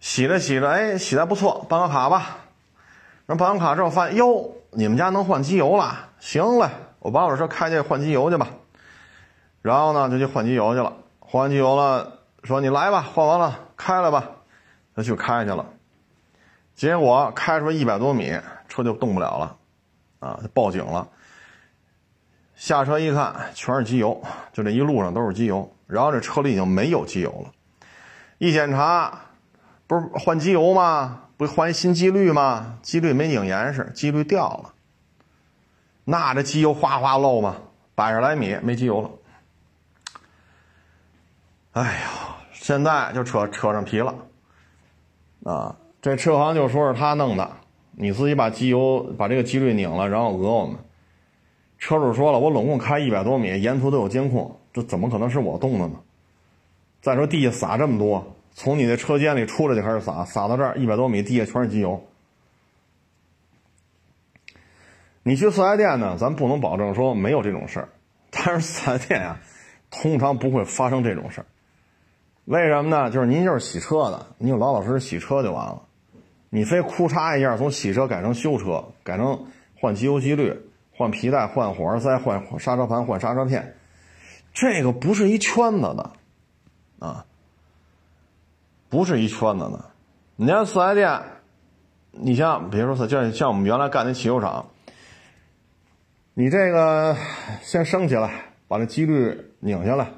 [0.00, 2.38] 洗着洗着，哎，洗的不错，办个卡吧。
[3.26, 6.08] 然后办完卡之后发现，哟，你们家能换机油了？
[6.20, 6.68] 行嘞，
[7.02, 8.48] 我把我的车开去换机油去吧。
[9.60, 10.94] 然后呢，就去换机油去了。
[11.18, 14.30] 换完机油了，说你来吧，换完了开了吧，
[14.94, 15.66] 他去开去了。
[16.74, 18.38] 结果开出一百多米，
[18.68, 19.56] 车就动不了了，
[20.20, 21.08] 啊，报警了。
[22.54, 25.70] 下车一看，全是机油，就这一路上都是机油。
[25.86, 27.52] 然后这车里已经没有机油了，
[28.38, 29.26] 一检查，
[29.86, 31.24] 不是换机油吗？
[31.36, 32.78] 不换一新机滤吗？
[32.82, 34.72] 机滤没拧严实，机滤掉了。
[36.04, 37.56] 那这机油哗哗漏嘛？
[37.94, 39.10] 百十来米没机油了。
[41.72, 42.00] 哎呀，
[42.52, 44.14] 现在就扯扯上皮了，
[45.44, 47.50] 啊，这车行就说是他弄的，
[47.92, 50.76] 你自己把机油把这个机滤拧了，然后讹我们。
[51.78, 55.94] 车主说了，我拢共开一百多米，沿途都有监控，这怎么可能是我动的呢？
[57.00, 62.02] 再说地下撒这么多，从你的车间里出来就开始撒，撒到这儿一百多米，地下全是机油。
[65.22, 67.88] 你去四 S 店呢，咱不能保证说没有这种事儿，
[68.30, 69.40] 但是四 S 店啊，
[69.90, 71.46] 通常不会发生这种事儿。
[72.44, 73.10] 为什么呢？
[73.10, 75.82] 就是您就是洗车的，你就老老实实洗车就完了。
[76.50, 79.46] 你非哭嚓一下从洗车改成修车，改成
[79.80, 80.60] 换机油机滤、
[80.92, 83.76] 换皮带、换火花塞、换刹车盘、换刹车片，
[84.52, 86.10] 这个不是一圈子的，
[86.98, 87.24] 啊，
[88.90, 89.84] 不是一圈子的。
[90.34, 91.22] 你家四 S 店，
[92.10, 94.66] 你像比如说像像我们原来干那汽修厂，
[96.34, 97.14] 你这个
[97.60, 98.30] 先升起来，
[98.66, 100.08] 把这机滤拧下来。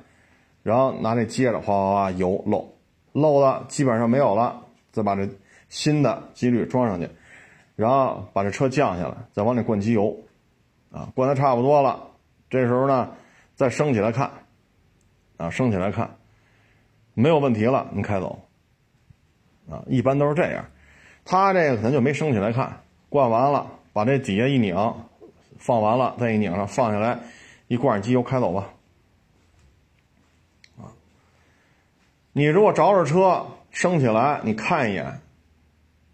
[0.62, 2.72] 然后拿这接着哗哗哗油漏，
[3.12, 5.28] 漏了基本上没有了，再把这
[5.68, 7.10] 新的机滤装上去，
[7.76, 10.16] 然后把这车降下来，再往里灌机油，
[10.90, 12.02] 啊，灌的差不多了，
[12.48, 13.10] 这时候呢
[13.56, 14.30] 再升起来看，
[15.36, 16.16] 啊，升起来看，
[17.12, 18.38] 没有问题了，您开走，
[19.68, 20.64] 啊，一般都是这样，
[21.24, 24.74] 他这个可能就没升起来看，灌完了把这底下一拧，
[25.64, 27.18] 放完了再一拧上，放下来
[27.68, 28.68] 一灌上机油开走吧。
[30.76, 30.92] 啊
[32.32, 35.20] 你如果着着车升起来，你看一眼，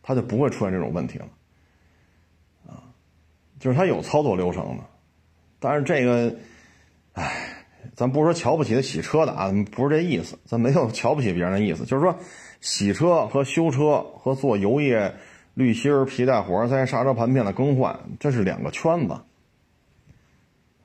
[0.03, 1.27] 它就不会出现这种问题了，
[2.69, 2.79] 啊，
[3.59, 4.85] 就是它有操作流程的，
[5.59, 6.33] 但是这个，
[7.15, 12.17] 哎，咱不是说瞧不起他洗车的啊，不是这意思，咱没有瞧不起别人的意思，就是说，
[12.61, 15.13] 洗车和修车和做油液、
[15.55, 19.19] 滤芯、皮带、火花塞、刹车盘片的更换，这是两个圈子，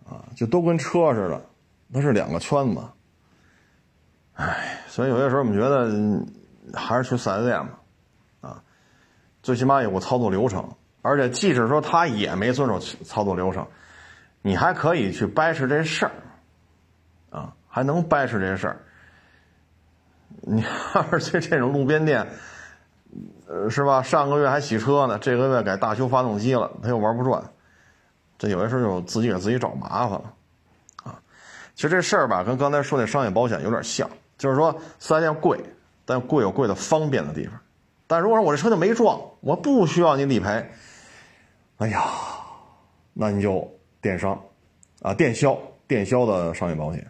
[0.07, 1.41] 啊，就都跟车似的，
[1.87, 2.81] 那是两个圈子。
[4.33, 7.79] 唉，所以有些时候我们觉得还是去四 S 店吧，
[8.41, 8.63] 啊，
[9.41, 10.69] 最起码有个操作流程，
[11.01, 13.65] 而且即使说他也没遵守操作流程，
[14.41, 16.11] 你还可以去掰扯这事儿，
[17.29, 18.81] 啊，还能掰扯这事儿。
[20.41, 20.61] 你
[20.93, 22.27] 要是去这种路边店，
[23.47, 24.03] 呃，是吧？
[24.03, 27.41] 上个月还洗车呢，这个月改大修发动机了，他又玩不转，
[28.37, 30.33] 这有些时候就自己给自己找麻烦了，
[31.03, 31.21] 啊，
[31.73, 34.09] 其实这事儿吧，跟刚才说那商业保险有点像。
[34.37, 35.57] 就是说，四 S 店贵，
[36.03, 37.57] 但贵有贵的方便的地方。
[38.05, 40.69] 但如果说我这车就没撞，我不需要你理赔，
[41.77, 42.03] 哎呀，
[43.13, 44.37] 那你就电商，
[45.01, 47.09] 啊，电销，电销的商业保险。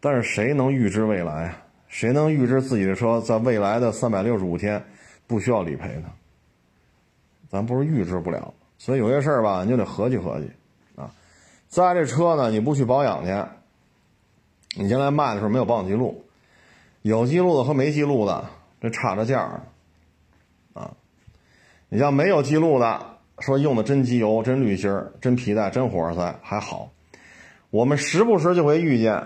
[0.00, 1.58] 但是谁能预知未来啊？
[1.86, 4.84] 谁能预知自己的车在未来的三百六十五天
[5.28, 6.10] 不需要理赔呢？
[7.48, 8.52] 咱不是预知不了，
[8.84, 10.50] 所以有些事儿吧，你就得合计合计，
[10.96, 11.08] 啊，
[11.68, 13.32] 在这车呢，你不去保养去。
[14.74, 16.24] 你将来卖的时候没有保养记录，
[17.02, 18.44] 有记录的和没记录的
[18.80, 19.62] 这差着价
[20.72, 20.90] 啊！
[21.88, 24.90] 你像没有记录的，说用的真机油、真滤芯、
[25.20, 26.90] 真皮带、真火花塞还好，
[27.70, 29.24] 我们时不时就会遇见，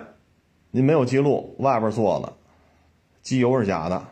[0.70, 2.34] 您没有记录，外边做的
[3.22, 4.06] 机油是假的，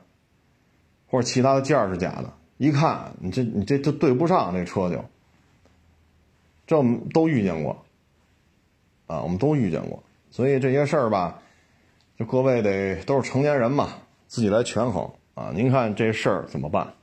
[1.07, 5.05] 或者其他的件儿是假的，一看你这你这就对不上，这车就，
[6.67, 7.85] 这我们都遇见过，
[9.07, 10.03] 啊，我们都遇见过。
[10.31, 11.43] 所以这些事儿吧，
[12.19, 13.91] 就各位得都是成年人嘛，
[14.27, 15.53] 自己来权衡啊。
[15.55, 16.95] 您看这事儿怎么办？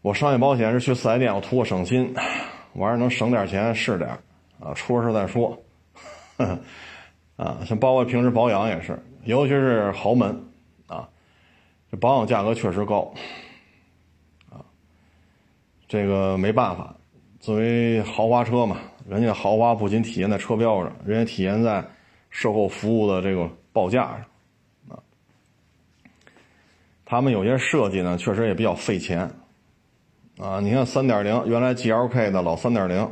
[0.00, 2.12] 我商业保险是去四 S 店，我图个省心，
[2.72, 4.10] 玩意儿能省点钱是点
[4.58, 5.62] 啊，出了事再说。
[7.36, 10.44] 啊，像包括平时保养也是，尤其是豪门
[10.88, 11.08] 啊，
[11.90, 13.14] 这保养价格确实高
[14.50, 14.64] 啊。
[15.86, 16.96] 这个没办法，
[17.42, 18.78] 作为豪华车嘛。
[19.08, 21.84] 人家豪华不仅体现在车标上，人家体现在
[22.30, 25.02] 售后服务的这个报价上，啊，
[27.04, 29.28] 他们有些设计呢，确实也比较费钱，
[30.38, 33.10] 啊，你看三点零原来 G L K 的老三点零，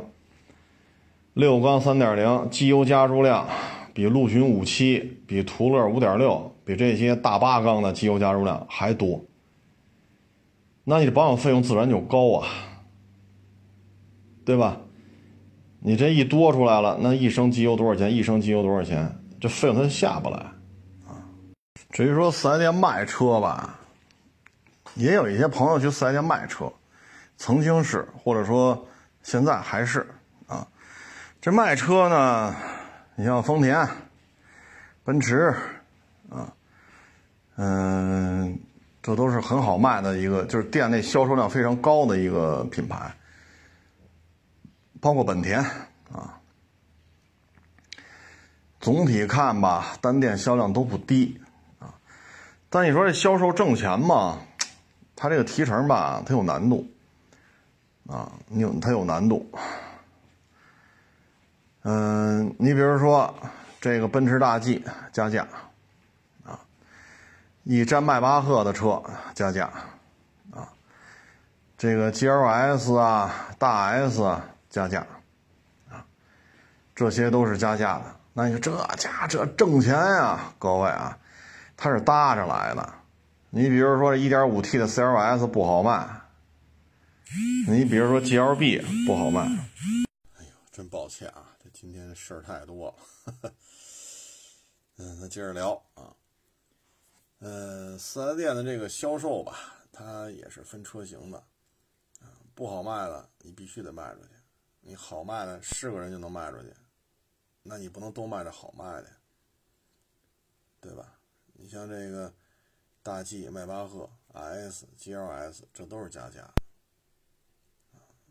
[1.33, 3.45] 六缸三点零，机油加注量
[3.93, 9.21] 比陆巡五七、比途乐五点六、比这些大八缸的机油加注量还多，
[10.85, 12.47] 那你的保养费用自然就高啊，
[14.43, 14.77] 对吧？
[15.83, 18.13] 你这一多出来了，那一升机油多少钱？
[18.13, 19.17] 一升机油多少钱？
[19.39, 20.37] 这费用它下不来
[21.07, 21.17] 啊。
[21.89, 23.79] 至于说四 S 店卖车吧，
[24.93, 26.71] 也有一些朋友去四 S 店卖车，
[27.37, 28.87] 曾经是，或者说
[29.23, 30.07] 现在还是
[30.45, 30.67] 啊。
[31.41, 32.55] 这卖车呢，
[33.15, 33.87] 你像丰田、
[35.03, 35.55] 奔驰
[36.29, 36.53] 啊，
[37.55, 38.59] 嗯，
[39.01, 43.11] 这都是很好卖的一个，就是店内销售量非常高的一个品牌。
[45.01, 45.59] 包括本田
[46.13, 46.39] 啊，
[48.79, 51.41] 总体看吧，单店销量都不低
[51.79, 51.89] 啊。
[52.69, 54.37] 但你说这销售挣钱嘛，
[55.15, 56.87] 它这个提成吧，它有难度
[58.07, 59.51] 啊，你有它有难度。
[61.81, 63.33] 嗯，你比如说
[63.79, 65.47] 这个奔驰大 G 加价
[66.45, 66.59] 啊，
[67.63, 69.01] 一詹迈巴赫的车
[69.33, 69.65] 加价
[70.51, 70.69] 啊，
[71.75, 74.45] 这个 GLS 啊，大 S 啊。
[74.71, 75.05] 加价，
[75.89, 76.03] 啊，
[76.95, 78.19] 这些都是加价的。
[78.33, 81.19] 那你说这家这挣钱呀，各位啊，
[81.77, 82.93] 他是搭着来的，
[83.49, 86.21] 你比如说 1.5T 的 CLS 不好卖，
[87.67, 89.41] 你比如说 GLB 不好卖。
[89.41, 93.51] 哎呦，真抱歉啊，这今天事儿太多了。
[94.97, 96.15] 嗯，那接着聊啊。
[97.39, 99.53] 嗯，四 S 店的这个销售吧，
[99.91, 101.43] 它也是分车型的，
[102.53, 104.29] 不好卖的你必须得卖出去，
[104.81, 106.73] 你好卖的是个人就能卖出去，
[107.63, 109.11] 那你不能都卖着好卖的，
[110.79, 111.17] 对吧？
[111.53, 112.33] 你像这个。
[113.03, 116.47] 大 G、迈巴赫、S、GLS，这都是加价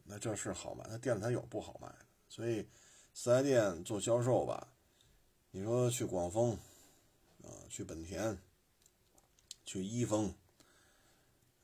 [0.05, 2.69] 那这是好卖，那店里它有不好卖的，所以
[3.13, 4.69] 四 S 店做销售吧，
[5.51, 6.53] 你说去广丰
[7.43, 8.39] 啊，去本田，
[9.65, 10.33] 去一丰，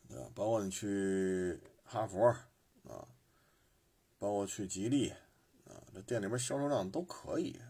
[0.09, 0.29] 对吧？
[0.35, 2.27] 包括你去哈佛
[2.89, 3.07] 啊，
[4.27, 5.09] 包括去吉利
[5.67, 7.61] 啊，这店里边销售量都可以，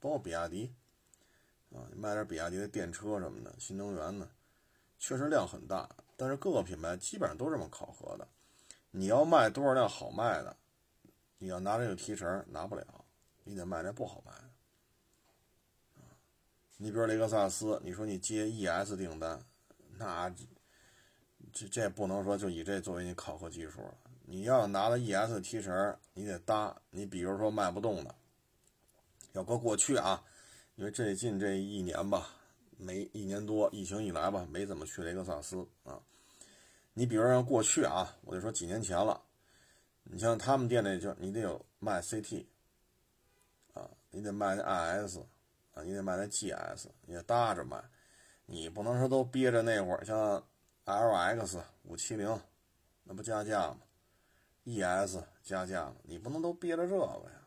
[0.00, 0.72] 包括比亚迪
[1.70, 4.26] 啊，你卖点比亚迪的电车什么的，新能源的。
[4.98, 8.26] 确实量很大，但是各个品牌基本上都这么考核的。
[8.90, 10.56] 你要卖多少辆好卖的，
[11.36, 13.04] 你要拿这个提成拿不了，
[13.44, 14.48] 你得卖那不好卖的。
[16.78, 19.44] 你比如雷克萨斯，你说你接 ES 订单，
[19.98, 20.34] 那
[21.52, 23.94] 这这不能说就以这作为你考核基数了。
[24.30, 26.76] 你要拿了 ES 提成，你得搭。
[26.90, 28.14] 你比如说卖不动的，
[29.32, 30.22] 要搁过去啊，
[30.74, 32.28] 因为最近这一年吧。
[32.80, 35.98] 没一年多，疫情以来吧，没怎么去雷克萨斯啊。
[36.92, 39.20] 你比如说过去啊，我就说几年前了，
[40.04, 42.44] 你像他们店里就你得有卖 CT
[43.74, 45.18] 啊，你得卖那 IS
[45.72, 47.82] 啊，你得卖那 GS，你得搭着卖，
[48.46, 50.40] 你不能说都憋着那会儿像
[50.84, 52.40] LX 五七零，
[53.02, 53.78] 那不加价吗
[54.68, 55.96] ？ES 加价了？
[56.02, 57.40] 你不能都憋着这个呀，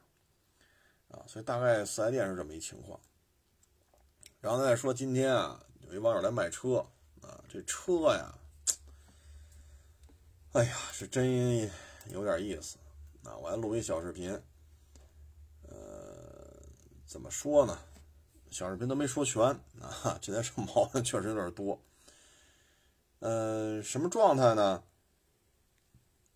[1.12, 3.00] 啊，所以大概四 S 店是这么一情况。
[4.40, 6.84] 然后再说，今天啊，有一网友来卖车
[7.22, 8.34] 啊，这车呀，
[10.54, 11.70] 哎呀，是真
[12.10, 12.80] 有点意思
[13.24, 13.38] 啊！
[13.38, 14.32] 我还录一小视频，
[15.70, 15.78] 呃，
[17.06, 17.78] 怎么说呢？
[18.50, 19.44] 小视频都没说全
[19.80, 21.80] 啊，这台车毛病确实有点多。
[23.20, 24.84] 嗯，什么状态呢？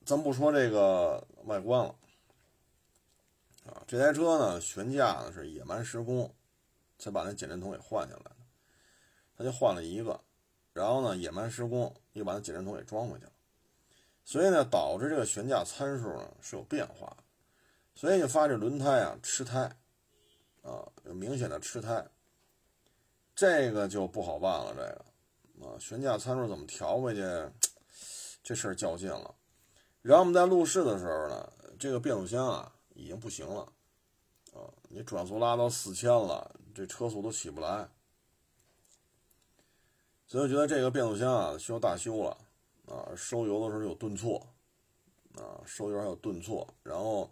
[0.05, 1.95] 咱不说这个外观了
[3.65, 6.33] 啊，这台车呢，悬架呢是野蛮施工。
[6.97, 8.35] 才把那减震筒给换下来的，
[9.37, 10.17] 他就换了一个，
[10.71, 13.31] 然后呢，野蛮施工又把那减震筒给装回去了，
[14.23, 17.17] 所以呢，导致这个悬架参数呢是有变化，
[17.93, 19.63] 所以就发这轮胎啊吃胎，
[20.61, 22.07] 啊有明显的吃胎，
[23.35, 24.81] 这个就不好办了，这
[25.61, 27.21] 个啊悬架参数怎么调回去，
[28.41, 29.35] 这事儿较劲了。
[30.05, 33.61] 然后我们在路试的时候呢，这个变速箱啊已经不行了，
[34.53, 36.59] 啊你转速拉到四千了。
[36.75, 37.87] 这车速都起不来，
[40.27, 42.37] 所以觉得这个变速箱啊需要大修了
[42.85, 43.15] 啊！
[43.15, 44.45] 收油的时候有顿挫
[45.37, 47.31] 啊，收油还有顿挫，然后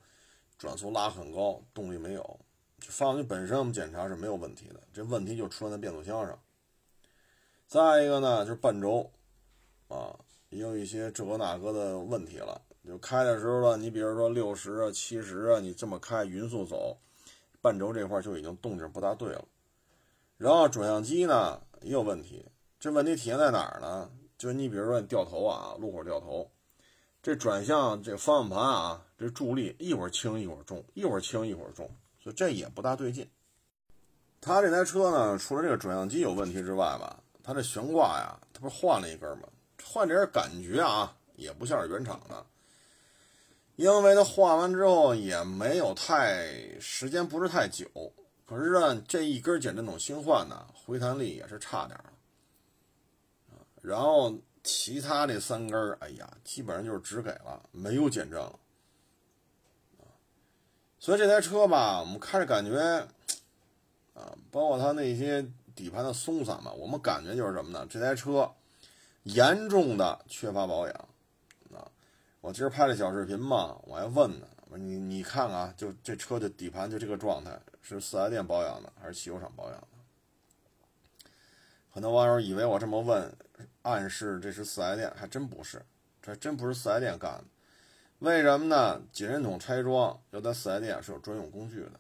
[0.58, 2.40] 转速拉很高，动力没有。
[2.80, 6.40] 发动机本身我们检查是没有问题的，这问题就出现在变速箱上。
[7.68, 9.12] 再一个呢，就是半轴
[9.90, 10.18] 啊，
[10.54, 12.62] 也有一些这个那个的问题了。
[12.86, 16.98] 就开的时候呢，你比如说六十啊、七十啊，你这么开匀速走。
[17.62, 19.46] 半轴这块就已经动静不大对了，
[20.36, 22.46] 然后转向机呢也有问题，
[22.78, 24.12] 这问题体现在哪儿呢？
[24.38, 26.52] 就是你比如说你掉头啊，路口掉头，
[27.22, 31.90] 这转向这方向盘啊，这助力一会儿轻一会儿重，一会儿轻一会儿重，
[32.22, 33.26] 所以这也不大对劲。
[34.42, 39.48] 他这台车呢，除了这个转向机有问题之外吧，它这悬挂呀，它不是换了一根吗？
[39.86, 42.46] 换这人感觉啊，也不像是原厂的。
[43.76, 47.88] 因为它换完之后也没有太时间，不是太久。
[48.46, 52.06] 可是呢，这一根减震筒新换的，回弹力也是差点儿
[53.82, 58.60] 然后其他这三根哎呀，基本上就是只给了，没有减震了。
[61.00, 62.80] 所以这台车吧，我们开着感觉，
[64.14, 67.86] 啊，包括它那些底盘的松散吧，我们感觉就是什么呢？
[67.90, 68.50] 这台车
[69.24, 70.96] 严重的缺乏保养
[71.74, 71.90] 啊。
[72.42, 79.88] 我今儿拍了小视频嘛，我还问呢，我你你看看，就这车的底盘就这个状态，是四 S 店保养的还是汽修厂保养的？
[81.90, 83.34] 很多网友以为我这么问，
[83.84, 85.86] 暗示这是四 S 店，还真不是，
[86.22, 87.46] 这还真不是四 S 店干的。
[88.20, 89.02] 为什么呢？
[89.12, 91.92] 减震筒拆装要在四 S 店是有专用工具的。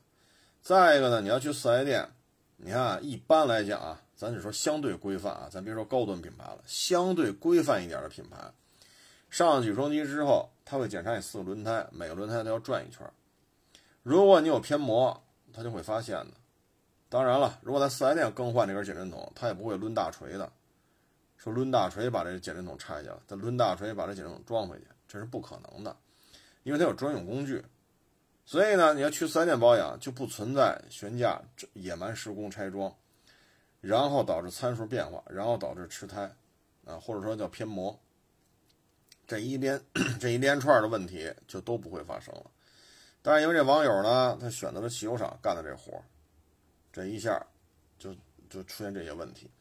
[0.61, 2.09] 再一个呢，你要去四 S 店，
[2.57, 8.37] 你看一般来讲啊，咱就说相对规范啊，咱别说高端品牌了，相对规范一点的品牌。
[9.29, 13.05] 上举升机之后，他会检查你四个轮胎，每个轮胎都要转一圈。
[14.03, 16.31] 如果你有偏磨，他就会发现的。
[17.09, 20.51] 当然了，如果在四 S 店更换这根减震筒，他也不会抡大锤的，
[21.37, 25.95] 说抡大锤把这减震筒拆下来，再抡大锤把这减震筒装回去，这是不可能的，
[26.63, 27.63] 因为它有专用工具。
[28.45, 31.41] 所以呢，你要去四 S 店保养，就不存在悬架
[31.73, 32.93] 野蛮施工拆装，
[33.83, 36.21] 然后导致参数变化，然后导致吃胎，
[36.85, 37.99] 啊，或者说叫偏磨，
[39.27, 39.79] 这一连
[40.19, 42.45] 这一连串的问题就都不会发生了。
[43.21, 46.01] 但是因为这网友呢，他选择了汽油厂干的这活
[46.93, 47.45] 这一下
[47.99, 48.15] 就
[48.49, 49.51] 就出现这些问题。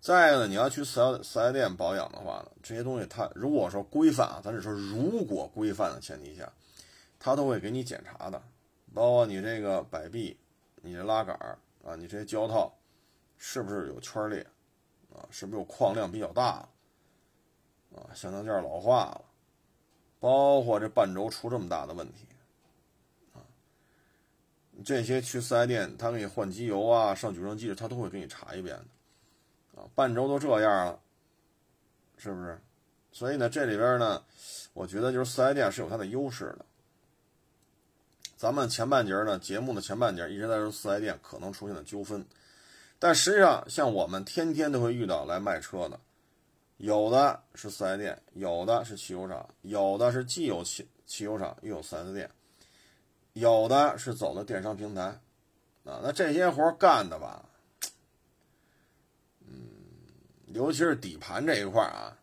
[0.00, 6.52] 再一个呢，你要去四 S 四 S 店保养的话呢，这些东西它如果说规范啊，咱是说如果规范的前提下。
[7.24, 8.42] 他都会给你检查的，
[8.92, 10.36] 包括你这个摆臂、
[10.80, 11.36] 你这拉杆
[11.84, 12.76] 啊，你这些胶套
[13.44, 14.46] 是不是有圈裂
[15.12, 15.26] 啊？
[15.32, 16.64] 是不是有矿量比较大
[17.92, 18.06] 啊？
[18.14, 19.24] 相当件老化了，
[20.20, 22.24] 包括这半轴出这么大的问题
[23.34, 23.42] 啊，
[24.84, 29.90] 这些去四 S 店，他给你换机油啊，上举升机他都会给你查一遍的啊。
[29.96, 31.00] 半轴都这样了，
[32.16, 32.60] 是不是？
[33.10, 34.22] 所以呢，这里边呢，
[34.72, 36.64] 我觉得就是四 S 店是有它的优势的。
[38.36, 42.24] 咱们前半截呢，节目的前半截一直在说四 S 店可能出现的纠纷，
[43.02, 45.98] 但实际上像我们天天都会遇到来卖车的，
[46.76, 52.30] 有的是四 S 店，有的是汽油厂，有的是既有汽汽油厂又有四 S 店，
[53.32, 55.02] 有的是走的电商平台，
[55.82, 57.44] 啊，那这些活干的吧，
[59.48, 59.52] 嗯，
[60.54, 62.16] 尤其是底盘这一块啊，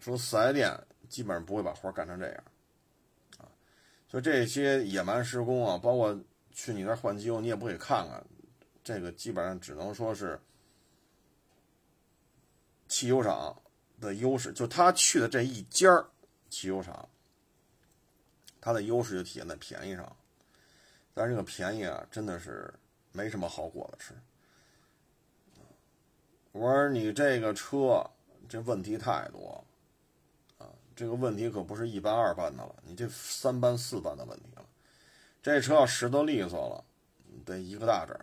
[0.00, 0.76] 说四 S 店
[1.08, 2.42] 基本上不会把活干成这样。
[3.38, 3.46] 啊
[4.08, 6.18] 就这些野蛮施工啊，包括
[6.50, 8.20] 去你那换机油，你也不给看看，
[8.88, 10.40] 这个基本上只能说是
[12.88, 13.54] 汽油厂
[14.00, 14.50] 的优势。
[14.50, 16.08] 就他去的这一家儿
[16.48, 17.06] 汽油厂，
[18.62, 20.16] 它的优势就体现在便宜上。
[21.12, 22.72] 但是这个便宜啊，真的是
[23.12, 24.14] 没什么好果子吃。
[26.52, 28.10] 我说你这个车，
[28.48, 29.62] 这问题太多
[30.56, 30.64] 啊。
[30.96, 34.64] 这个问题可不是一般二般的了，你这三般四般的问题了。
[35.42, 36.82] 这车要拾掇利索了，
[37.44, 38.18] 得一个大整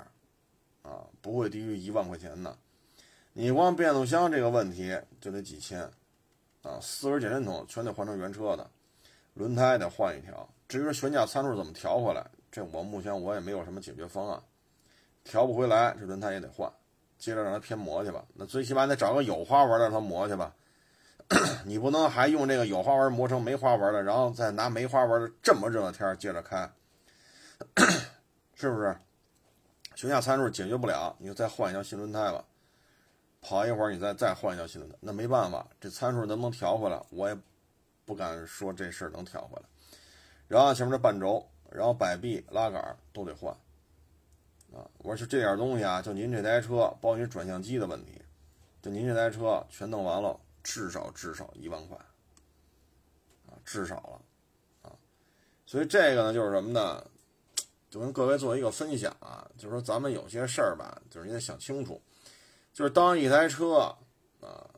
[0.85, 2.55] 啊，不会低于一万块钱的。
[3.33, 5.81] 你光变速箱这个问题就得几千
[6.61, 8.69] 啊，四轮减震筒全得换成原车的，
[9.33, 10.47] 轮胎得换一条。
[10.67, 14.39] 至于说悬架参数怎么调回来，这我目前我也没有什么解决方案。
[15.23, 16.71] 调不回来，这轮胎也得换，
[17.17, 18.23] 接着让它偏磨去吧。
[18.35, 20.55] 那最起码得找个有花纹的让它磨去吧。
[21.65, 26.71] 你不能还用这个有花纹磨成没花纹的，然后再拿没花纹的这么热的天接着开，
[28.53, 28.95] 是不是？
[29.95, 32.45] 悬架参数解决不了，你就再换一条新轮胎吧。
[33.41, 37.37] 跑一会儿你再再换一条新轮胎，那没办法，这参数能不能调回来，我也
[38.05, 39.63] 不敢说这事儿能调回来。
[40.47, 43.51] 然后前面这半轴，然后摆臂、拉杆都得换
[44.73, 44.85] 啊。
[44.99, 48.21] 我说就这点东西啊，就您这台车，包括你转向机的问题，
[48.81, 50.39] 就您这台车全弄完了。
[50.67, 51.95] 至少至少一万块，
[53.45, 54.89] 啊，至少了，啊，
[55.67, 57.05] 所以这个呢，就是什么呢？
[57.95, 62.01] 就跟各位做一个分享啊，就是说咱们有些事儿吧，就是你得想清楚，
[62.73, 63.95] 就是当一台车
[64.41, 64.69] 啊，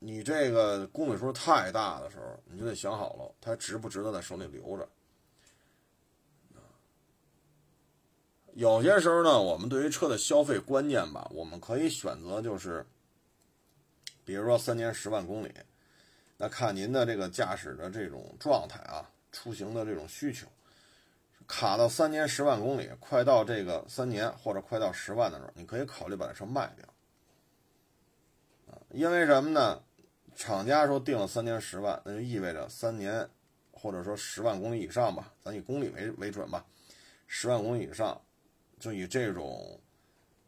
[0.00, 4.88] 你这个公里数太大的时候，你就得想好了，它值不值得在手里留着。
[8.54, 12.84] 有些时候呢，我们对于车的消费观念吧，我们可以选择就是。
[14.24, 15.52] 比如说三年十万公里，
[16.36, 20.48] 那看您的这个驾驶的这种状态啊，出行的这种需求，
[21.46, 26.86] 卡到三年十万公里，快到这个三年或者快到十万的时候，你可以考虑把这车卖掉，
[28.72, 29.82] 啊，因为什么呢？
[30.36, 33.28] 厂家说定了三年十万，那就意味着三年
[33.70, 36.66] 或者说十万公里以上吧，咱以公里为为准吧，
[37.28, 38.20] 十万公里以上，
[38.80, 39.78] 就以这种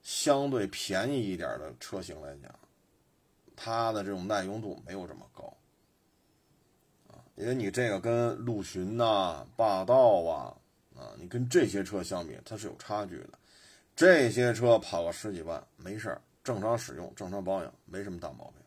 [0.02, 2.52] 相对便宜一点的车型来讲。
[3.54, 5.56] 它的这种耐用度没有这么高，
[7.08, 10.56] 啊，因为你这个跟陆巡呐、霸道啊，
[10.96, 13.38] 啊，你跟这些车相比，它是有差距的。
[13.94, 18.62] 这些车跑个十几万没事儿，正常使用、正常保养没什么大毛病。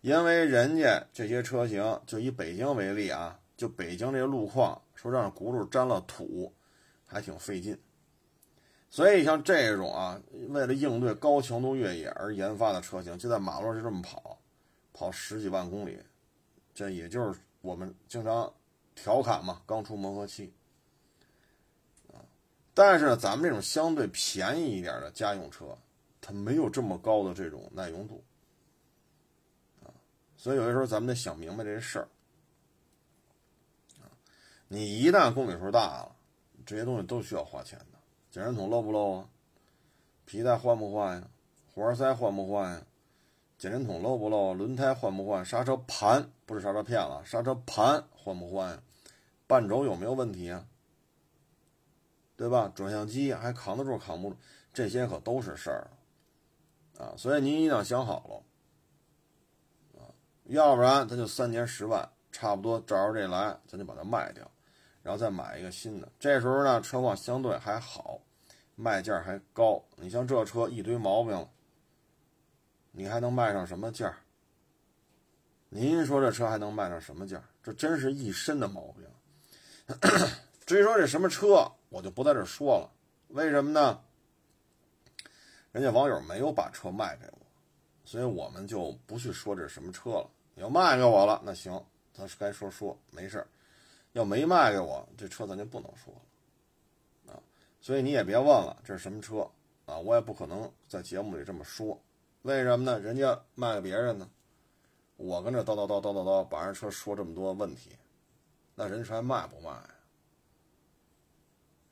[0.00, 6.54] 因为人家这些车型，就以北京为例啊，就北京这路况，说让轱辘沾了土，
[7.04, 7.78] 还挺费劲。
[8.88, 14.38] 所以像这种啊，为了应对高强度越野而研发的车型，就在马路上这么跑，
[14.92, 15.98] 跑十几万公里，
[16.74, 18.50] 这也就是我们经常
[18.94, 20.52] 调侃嘛，刚出磨合期。
[22.82, 25.76] 但是呢，咱们这种相对便宜一点的家用车，
[26.18, 28.24] 它没有这么高的这种耐用度
[29.82, 29.92] 啊。
[30.38, 32.08] 所以有的时候咱们得想明白这事儿
[34.00, 34.08] 啊。
[34.66, 36.16] 你一旦公里数大了，
[36.64, 37.98] 这些东西都需要花钱的。
[38.30, 39.28] 减震筒漏不漏啊？
[40.24, 41.28] 皮带换不换呀？
[41.74, 42.82] 活塞换不换呀？
[43.58, 44.54] 减震筒漏不漏？
[44.54, 45.44] 轮胎换不换？
[45.44, 48.82] 刹车盘不是刹车片了，刹车盘换不换呀？
[49.46, 50.64] 半轴有没有问题啊？
[52.40, 52.72] 对吧？
[52.74, 54.36] 转向机还扛得住扛不住？
[54.72, 55.90] 这些可都是事儿
[56.96, 57.12] 啊！
[57.14, 58.42] 所以您一定要想好
[59.94, 60.08] 了啊，
[60.44, 64.50] 要不然咱就三年十万，差不多照着这来，咱就把它卖掉，
[65.02, 66.10] 然后再买一个新的。
[66.18, 68.18] 这时候呢，车况相对还好，
[68.74, 69.84] 卖价还高。
[69.96, 71.46] 你像这车一堆毛病了。
[72.92, 74.16] 你还能卖上什么价？
[75.68, 77.44] 您说这车还能卖上什么价？
[77.62, 79.06] 这真是一身的毛病。
[80.70, 82.88] 至于说这什么车，我就不在这说了。
[83.30, 84.00] 为什么呢？
[85.72, 87.38] 人家网友没有把车卖给我，
[88.04, 90.30] 所以我们就不去说这是什么车了。
[90.54, 93.44] 要卖给我了，那行，咱该说说，没事
[94.12, 96.14] 要没卖给我，这车咱就不能说
[97.26, 97.42] 了啊。
[97.80, 99.50] 所以你也别问了，这是什么车
[99.86, 99.98] 啊？
[99.98, 102.00] 我也不可能在节目里这么说。
[102.42, 103.00] 为什么呢？
[103.00, 104.30] 人家卖给别人呢，
[105.16, 107.90] 我跟这叨叨叨叨叨叨，把人车说这么多问题，
[108.76, 109.76] 那人车还卖不卖？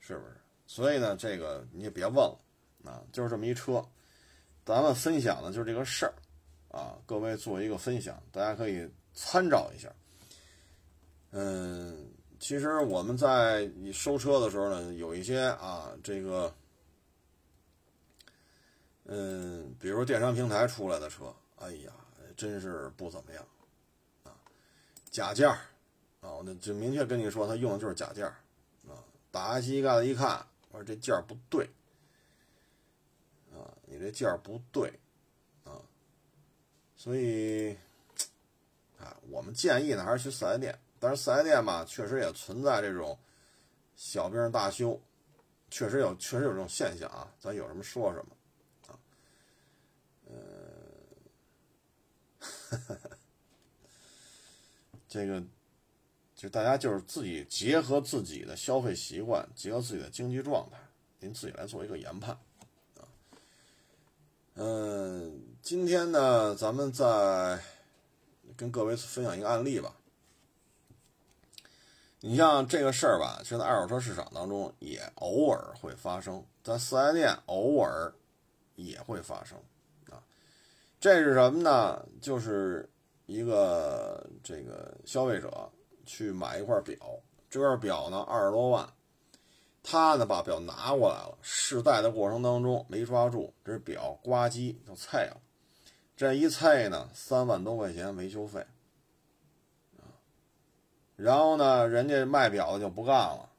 [0.08, 0.34] 是不是？
[0.66, 2.40] 所以呢，这个你也别问了，
[2.84, 3.86] 啊，就是这么一车，
[4.64, 6.14] 咱们分享的就是这个事儿，
[6.70, 9.92] 啊，各位做一个分享，大家可以参照一下。
[11.32, 16.50] 嗯，其实我们在收车的时候呢，有一些啊，这个。
[19.10, 21.92] 嗯，比如电商平台出来的车，哎呀，
[22.36, 23.42] 真是不怎么样，
[24.24, 24.36] 啊，
[25.10, 25.56] 假件儿，
[26.20, 28.36] 啊，那就明确跟你说，他用的就是假件儿，
[29.38, 31.64] 打开机盖子一看，我说这件不对，
[33.52, 34.92] 啊，你这件不对，
[35.62, 35.78] 啊，
[36.96, 37.70] 所以，
[38.98, 43.16] 啊，我们建议呢还是去四 S 店，但是四 S 店吧，确实也存在这种
[43.94, 45.00] 小病大修，
[45.70, 48.34] 确实有，确实有这种现象啊，咱有什么说什么。
[55.08, 55.42] 这个，
[56.38, 60.78] 就大家就是自己结合自己的消费习惯，结合自己的经济状态，
[61.18, 62.30] 您自己来做一个研判
[62.96, 63.02] 啊。
[64.54, 67.58] 嗯，今天呢，咱们再
[68.56, 69.96] 跟各位分享一个案例吧。
[72.20, 78.14] 你像这个事儿吧，其实在二手车市场当中也偶尔会发生，在四 S 店偶尔
[78.76, 79.58] 也会发生。
[80.08, 80.22] 啊
[81.00, 82.06] 这是什么呢？
[82.20, 82.88] 就是
[83.26, 85.68] 一个这个消费者
[86.08, 86.96] 去买一块表，
[87.50, 88.88] 这块表呢二十多万，
[89.82, 95.36] 他呢把表拿过来了，试戴的过程当中没抓住，这表呱唧就碎了，
[96.16, 98.66] 这一碎呢三万多块钱维修费，
[101.14, 103.50] 然后呢人家卖表的就不干了，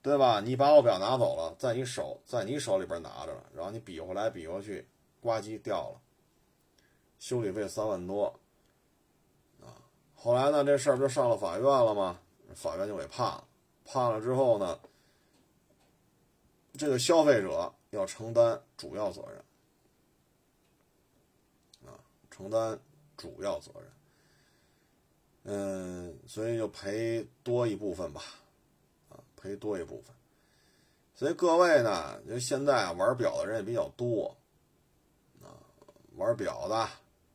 [0.00, 0.40] 对吧？
[0.40, 4.88] 你把我表拿走了，在你手在你手里边拿着了，然后你比划来比划去，
[5.20, 6.00] 呱唧掉了。
[7.18, 8.39] 修理费三万多，
[10.22, 12.20] 后来呢，这事儿不就上了法院了吗？
[12.54, 13.42] 法院就给判了，
[13.86, 14.78] 判了之后呢，
[16.74, 19.42] 这个消费者要承担主要责任，
[21.90, 21.96] 啊，
[22.30, 22.78] 承担
[23.16, 23.90] 主要责任，
[25.44, 28.22] 嗯，所以就赔多一部分吧，
[29.08, 30.14] 啊，赔多一部分。
[31.14, 34.36] 所以各位呢，就现在玩表的人也比较多，
[35.42, 35.48] 啊，
[36.16, 36.76] 玩表的。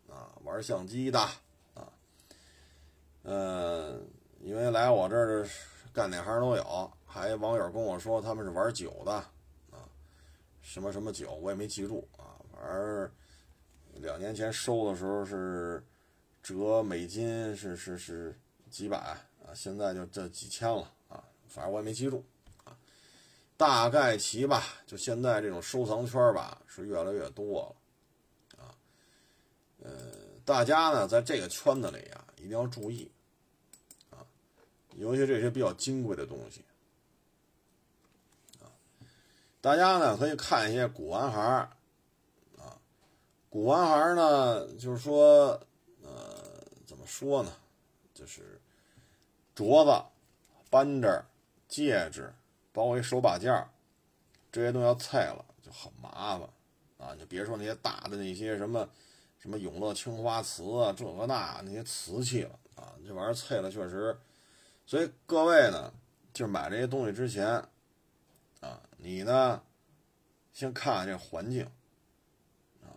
[0.07, 1.19] 啊玩相机的，
[3.27, 4.07] 嗯，
[4.39, 5.47] 因为来我这儿
[5.91, 9.11] 干哪行都有，还有网友跟我说他们是玩酒的
[9.71, 9.81] 啊，
[10.61, 13.11] 什么什么酒我也没记住啊，反正
[13.95, 15.83] 两年前收的时候是
[16.43, 22.23] 折美金是是是几百啊，现在就这几千了啊，反正我也没记住
[22.63, 22.77] 啊，
[23.57, 27.75] 大概齐吧，就现在这种收藏圈吧是越来越多
[28.55, 28.69] 了啊，
[29.83, 29.89] 嗯。
[30.45, 33.11] 大家呢，在这个圈子里啊，一定要注意，
[34.97, 36.63] 尤其这些比较金贵的东西
[38.59, 38.67] 啊。
[39.61, 41.69] 大家呢可以看一些古玩行啊，
[43.49, 45.59] 古玩行呢，就是说，
[46.01, 47.51] 呃，怎么说呢？
[48.13, 48.59] 就是
[49.55, 50.05] 镯子、
[50.69, 51.23] 扳指、
[51.67, 52.33] 戒指，
[52.71, 53.67] 包括一手把件
[54.51, 56.49] 这些东西要碎了就很麻烦
[56.97, 57.15] 啊。
[57.15, 58.87] 就别说那些大的那些什么。
[59.37, 64.17] 什么永乐青花瓷啊，这个那那些瓷器了啊，这玩意儿碎了确实，
[64.85, 65.91] 所以各位呢，
[66.33, 67.47] 就买这些东西之前，
[68.61, 69.61] 啊，你呢，
[70.53, 71.65] 先看看这环境，
[72.83, 72.93] 啊，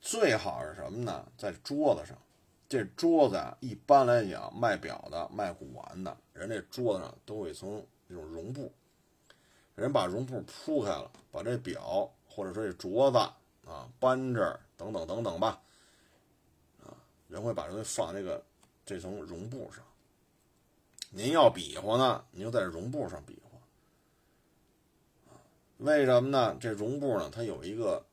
[0.00, 1.26] 最好是什么呢？
[1.38, 2.16] 在桌子上，
[2.68, 8.70] 这桌子啊，一般来讲，卖表的、卖古玩的人，这桌子上都有一层那种绒布，
[9.74, 13.18] 人把绒布铺开了，把这表或者说这镯子
[13.66, 14.40] 啊、扳指
[14.76, 15.62] 等等等等吧。
[16.84, 16.92] 啊
[17.28, 18.44] 人会把东西放这个
[18.84, 19.82] 这层绒布上。
[21.10, 23.58] 您要比划呢，您就在绒布上比划。
[25.78, 26.56] 为什么呢？
[26.60, 28.04] 这绒布呢，它有一个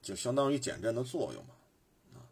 [0.00, 1.54] 就相当于减震的作用嘛，
[2.14, 2.22] 啊，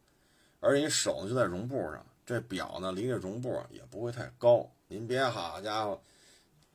[0.61, 4.71] 而且你手呢就在绒布上，这表呢离这绒布也不会太高。
[4.89, 6.01] 您别好家伙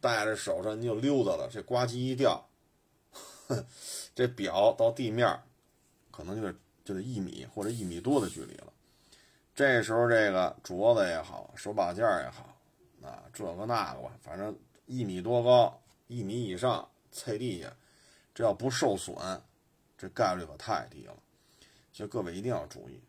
[0.01, 2.47] 戴着手上，你就溜达了，这呱唧一掉，
[4.13, 5.39] 这表到地面
[6.11, 6.53] 可能就得
[6.83, 8.73] 就得一米或者一米多的距离了。
[9.55, 12.56] 这时候这个镯子也好，手把件也好，
[13.01, 16.87] 啊，这个那个吧，反正一米多高，一米以上。
[17.09, 17.73] 踩地下，
[18.35, 19.15] 这要不受损，
[19.97, 21.17] 这概率可太低了。
[21.91, 23.01] 所以各位一定要注意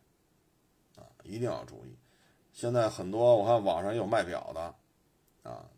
[0.97, 1.95] 啊，一定要注意。
[2.55, 5.68] 现在很多我看网上也有卖表的啊，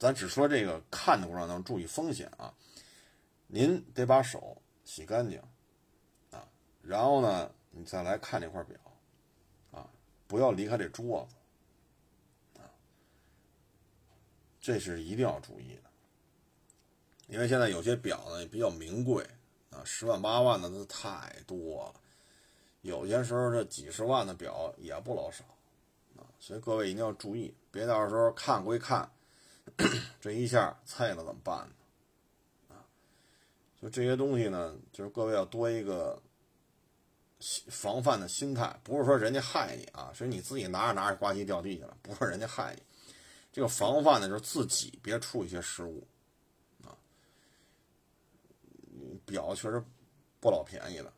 [0.00, 2.52] 咱只说这个看的过程当中注意风险啊。
[3.46, 5.40] 您得把手洗干净
[6.32, 6.48] 啊，
[6.82, 8.76] 然后呢，你再来看这块表
[9.70, 9.88] 啊，
[10.26, 12.66] 不要离开这桌子啊，
[14.68, 15.82] 这是一定要注意的。
[17.26, 19.26] 因为现在有些表呢也比较名贵
[19.70, 21.94] 啊，十万八万的那太多了，
[22.82, 25.42] 有些时候这几十万的表也不老少
[26.18, 29.10] 啊，所以各位一定要注意，别到时候看归看，
[30.20, 31.66] 这一下菜了怎么办
[32.68, 32.74] 呢？
[32.74, 32.84] 啊，
[33.80, 36.20] 就这些东西呢，就是各位要多一个
[37.70, 42.82] 防范的心态，不是说人家害你啊，是你自己拿着拿着呱唧掉地下了，不是人家害你，
[43.58, 46.06] 这个防范呢就是自己别出一些失误。
[46.84, 46.94] 啊
[49.26, 49.82] 表确实
[50.38, 51.12] 不老便宜的，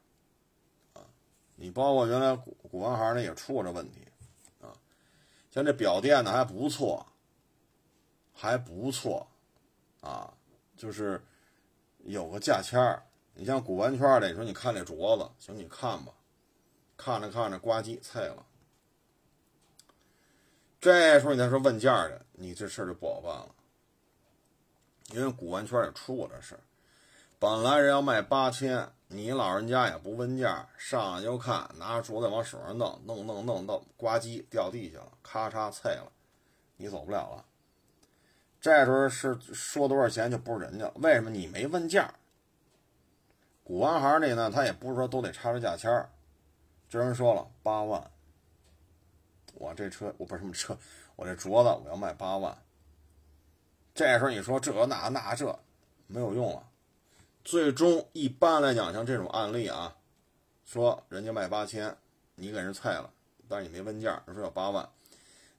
[0.95, 1.05] 啊，
[1.55, 4.01] 你包括原来古古玩行呢也出过这问题，
[4.63, 4.73] 啊，
[5.51, 7.07] 像这表店呢还不错，
[8.33, 9.29] 还不错，
[10.01, 10.33] 啊，
[10.79, 11.23] 就是
[11.99, 13.03] 有个价签儿。
[13.35, 16.15] 你像古玩圈的，你说你看这镯子，行，你看吧，
[16.97, 18.47] 看着看着呱唧碎了，
[20.81, 23.55] 这时候你再说问价的，你这事儿就不好办了，
[25.11, 26.61] 因为古玩圈也出过这事儿。
[27.39, 36.11] 本来人要卖八千，你老人家也不问价，上来就看，拿着镯子往手上弄，弄弄弄到呱唧掉地下了，咔嚓碎了，
[36.79, 37.45] 你走不了了。
[38.59, 42.15] 这时候是说多少钱就不是人家，为什么你没问价？
[43.63, 46.11] 古玩行里呢，他也不是说都得插着价签儿，
[46.89, 48.11] 这人说了八万，
[49.55, 50.77] 我这车我不是什么车，
[51.21, 52.57] 我这镯子我要卖八万。
[53.95, 55.59] 这时候你说这那那这
[56.07, 56.67] 没有用了。
[57.45, 59.95] 最终一般来讲，像这种案例啊，
[60.65, 61.95] 说人家卖八千，
[62.37, 63.13] 你给人菜了，
[63.49, 64.89] 但是你没问价，人说要八万，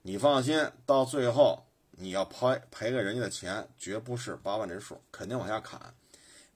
[0.02, 5.94] 你放心，到最后你要赔赔给人家的钱，绝不是八万这数，肯定往下砍。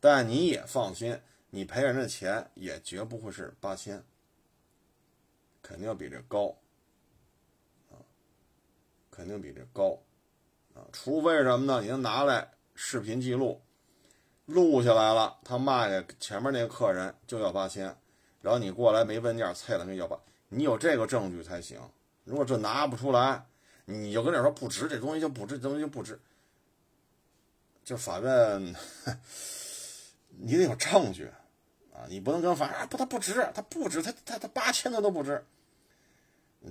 [0.01, 4.03] 但你也放心，你赔人的钱也绝不会是八千，
[5.63, 6.57] 肯定要比这高，
[9.17, 9.99] 肯定比这高，
[10.75, 11.81] 啊，除非什么呢？
[11.81, 13.63] 你能拿来视频记录。
[14.45, 17.85] 录下来了，他卖给前面那个客人就要八千，
[18.43, 20.17] 然后你过来没问价，菜了那要八，
[20.51, 21.81] 你有这个证据才行。
[22.23, 23.45] 如果这拿不出来，
[23.87, 26.21] 你就跟这说不值，这东西就不值，这东西就不值。
[27.83, 28.75] 就法院，
[30.29, 31.29] 你得有证据
[31.93, 35.45] 啊，你不能跟法院不，他不值，他不值，他他他八千他都不值。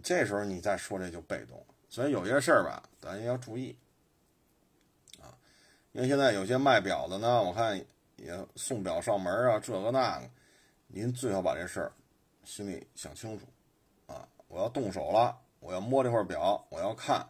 [0.02, 3.74] 这时候你再说这就被动了，所以有些事儿吧，咱也要注意
[5.18, 5.32] 啊。
[5.94, 7.78] 因为现在有些卖表的呢，我看
[8.18, 10.30] 也送表上门啊，这个那个，
[10.88, 11.94] 您最好把这事儿
[12.44, 13.46] 心里想清楚
[14.08, 14.28] 啊！
[14.50, 17.26] 我要动手了，我要摸这块表，我要看，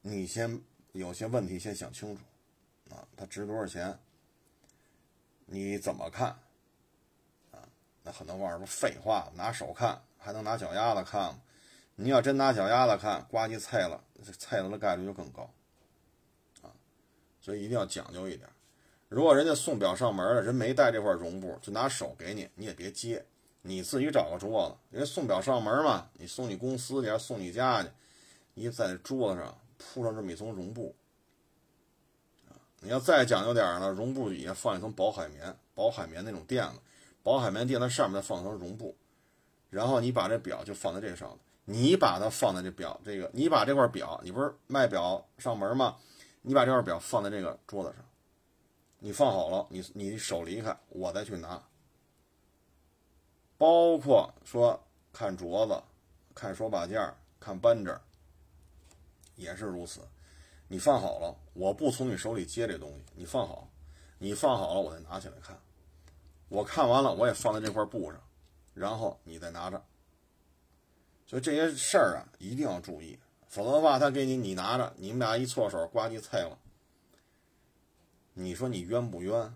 [0.00, 0.58] 你先
[0.92, 2.22] 有些问题先想清楚
[2.94, 3.94] 啊，它值多少钱？
[5.44, 6.28] 你怎么看？
[7.50, 7.60] 啊，
[8.02, 11.42] 那很多网友说废话，拿手看还能拿脚丫子看吗？
[11.96, 15.50] 你要真拿脚丫子看，呱唧菜了，这菜了的概率就更高。
[16.62, 16.70] 啊
[17.40, 18.48] 所以一定要讲究一点。
[19.08, 23.24] 如果人家送表上门了，人没带这块绒布，就拿手给你，你也别接，
[23.62, 24.76] 你自己找个桌子。
[24.90, 27.88] 人家送表上门嘛，你送你公司去，送你家去，
[28.54, 30.94] 你在桌子上铺上这么一层绒布。
[32.48, 36.80] 啊你要再讲究点呢，绒布底下放一层薄海绵，薄海绵那种垫子，
[37.22, 38.96] 薄海绵垫子上面再放一层绒布，
[39.70, 41.38] 然后你把这表就放在这上头
[41.68, 45.96] 你把它放在这表这个，你把这块表，你不是卖表上门吗？
[46.42, 48.04] 你把这块表放在这个桌子上，
[49.00, 51.60] 你放好了，你你手离开，我再去拿。
[53.58, 54.80] 包括说
[55.12, 55.82] 看镯子、
[56.34, 57.98] 看手把件、看扳指，
[59.34, 60.02] 也是如此。
[60.68, 63.68] 你放好了，我不从你手里接这东西，你放好，
[64.18, 65.58] 你放好了，我再拿起来看。
[66.48, 68.20] 我看完了，我也放在这块布上，
[68.72, 69.84] 然后你再拿着，
[71.26, 73.18] 所以这些事儿啊，一定要注意，
[73.48, 76.58] 否则的话，他给你你拿着，你们俩一错手，呱唧菜了。
[78.34, 79.54] 你说你冤不冤？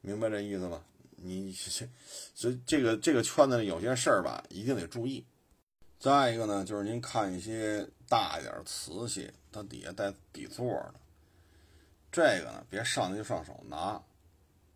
[0.00, 0.84] 明白这意思吗？
[1.16, 1.88] 你这，
[2.34, 5.24] 所以这个这个圈子里有些事儿吧，一定得注意。
[5.98, 10.94] 再一个呢，就是您看一些大一点瓷器，它底下带底座的，
[12.12, 14.00] 这个呢，别上去就上手拿。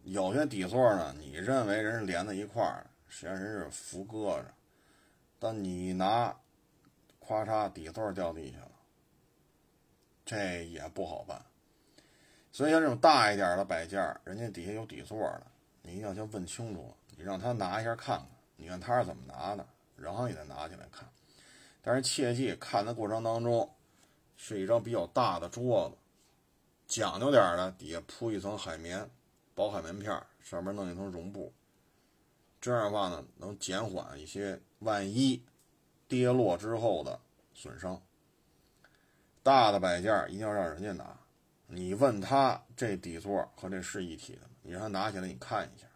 [0.02, 4.46] 有些底座呢，你认为人是连在一块儿，实实际上人是扶搁着，
[5.38, 6.34] 但你拿，
[7.20, 8.70] 咔嚓，底座掉地下了，
[10.24, 11.44] 这也不好办。
[12.52, 15.42] 所以像这种大一点的摆件，人家底下有底座的，
[15.82, 21.08] 你一定要先问清楚，你让他拿一下看看，你看他是怎么拿的，然后你再拿起来看。
[21.82, 23.68] 但是切记看的过程当中，
[24.36, 25.96] 是一张比较大的桌子，
[26.86, 29.10] 讲究点的，底下铺一层海绵。
[29.52, 31.52] 薄海绵片上面弄一层绒布，
[32.60, 35.42] 这样的话呢，能减缓一些万一
[36.06, 37.18] 跌落之后的
[37.54, 38.00] 损伤。
[39.42, 41.18] 大的摆件一定要让人家拿，
[41.66, 45.86] 你问他这底座和这是一体的，你让他拿起来你看一下，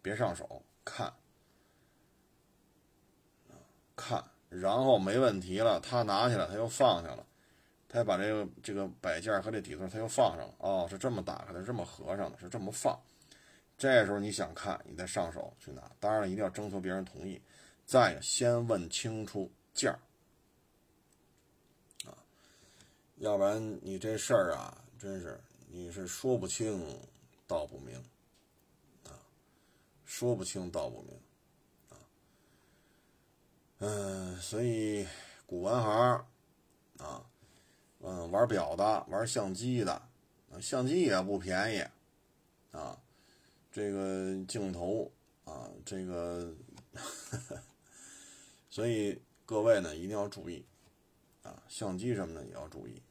[0.00, 1.12] 别上手看，
[3.96, 7.26] 看，然后没问题了，他拿起来他又放下了。
[7.88, 12.96] 他把这个这个摆件和这底座他又放上了哦，是这么打开的，这么合上的，是这么放。
[13.76, 15.90] 这时候你想看，你再上手去拿。
[16.00, 17.40] 当然了，一定要征求别人同意。
[17.84, 19.98] 再先问清楚价儿
[22.08, 22.16] 啊，
[23.16, 26.98] 要不然你这事儿啊，真是你是说不清
[27.46, 27.96] 道不明
[29.04, 29.12] 啊，
[30.04, 31.14] 说不清道不明
[31.90, 31.96] 啊。
[33.80, 35.06] 嗯，所以
[35.46, 36.26] 古玩行
[36.98, 37.26] 啊。
[38.06, 40.02] 嗯，玩表的，玩相机的，
[40.60, 41.80] 相机也不便宜，
[42.76, 43.00] 啊，
[43.74, 45.10] 这个镜头
[45.44, 46.54] 啊，这个，
[48.70, 50.64] 所以各位呢一定要注意，
[51.42, 53.02] 啊，相机什么的也要注意。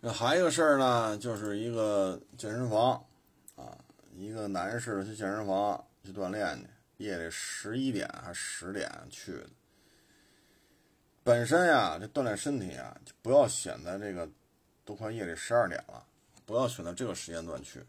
[0.00, 3.06] 那还有一个事儿呢，就是一个健身房，
[3.54, 3.78] 啊，
[4.16, 9.48] 一个男士去健身房去锻炼去，夜里十一点还是十点去的。
[11.22, 14.28] 本身呀，这锻炼身体啊，就不要选在这个
[14.84, 16.04] 都快夜里十二点了，
[16.44, 17.80] 不要选择这个时间段去，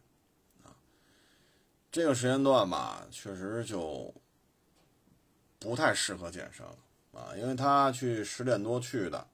[1.98, 4.14] 这个时间段吧，确实就
[5.58, 6.64] 不太适合健身
[7.12, 9.26] 啊，因为他去十点多去的，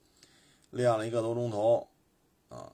[0.70, 1.86] 练了一个多钟头，
[2.48, 2.72] 啊，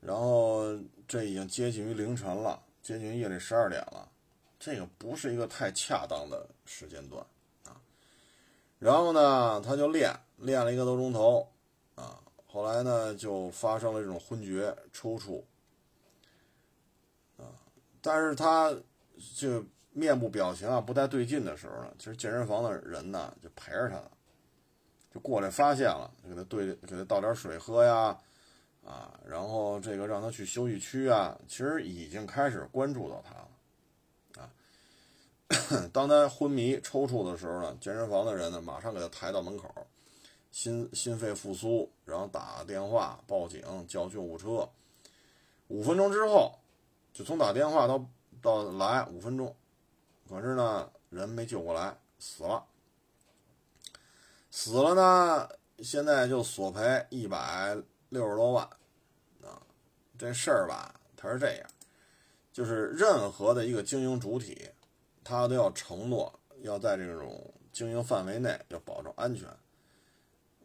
[0.00, 0.74] 然后
[1.06, 4.10] 这已经接近于凌晨了，接近于夜里十二点了，
[4.58, 7.22] 这个不是一个太恰当的时间段
[7.66, 7.76] 啊，
[8.78, 10.10] 然后呢，他就练。
[10.38, 11.46] 练了一个多钟头，
[11.96, 15.42] 啊，后来呢就发生了这种昏厥、抽搐，
[17.36, 17.44] 啊，
[18.00, 18.72] 但是他
[19.36, 24.02] 就面部表情啊不太对劲的时候呢，其实健身房的人呢就陪着他，
[25.12, 28.18] 就过来发现了，就给他对给他倒点水喝呀，
[28.84, 34.48] 啊，然后这个让他去休息区啊，其实已经开始关注到他了，
[35.80, 39.68] 啊， 当他昏迷抽搐的时候呢，健身房的人呢马上给他抬到门口。
[40.50, 44.66] 心心肺复苏，然后打电话报警叫救护车，
[45.68, 46.58] 五分钟之后，
[47.12, 48.02] 就从打电话到
[48.42, 49.54] 到来五分钟，
[50.28, 52.64] 可是呢人没救过来，死了，
[54.50, 57.76] 死了呢，现在就索赔一百
[58.08, 58.64] 六十多万，
[59.42, 59.62] 啊，
[60.18, 61.70] 这事儿吧，它是这样，
[62.52, 64.70] 就是任何的一个经营主体，
[65.22, 69.48] 他都要承诺要在这种经营范围内要保证安全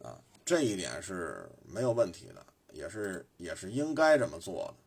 [0.02, 0.20] 啊。
[0.44, 4.83] 这一点是没有问题的，也是也是应该这么做的，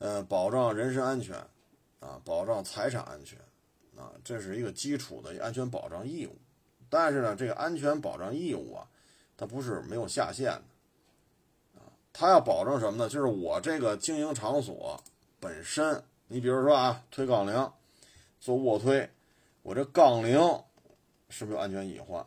[0.00, 1.36] 呃，保障人身安全，
[2.00, 3.38] 啊，保障财产安全，
[3.96, 6.36] 啊，这是一个基础的安全保障义务。
[6.88, 8.88] 但是呢，这个安全保障义务啊，
[9.36, 10.62] 它不是没有下限的，
[11.80, 11.84] 啊，
[12.14, 13.10] 它要保证什么呢？
[13.10, 14.98] 就是我这个经营场所
[15.38, 17.70] 本身，你比如说啊，推杠铃，
[18.40, 19.10] 做卧推，
[19.62, 20.40] 我这杠铃
[21.28, 22.26] 是不是有安全隐患？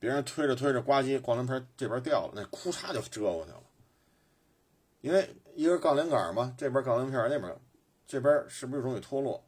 [0.00, 3.62] 别人推着推着，呱唧，杠铃片这边掉了，那哭嚓就折过去了。
[5.00, 7.52] 因为一个杠铃杆嘛，这边杠铃片，那边
[8.06, 9.42] 这边是不是容易脱落？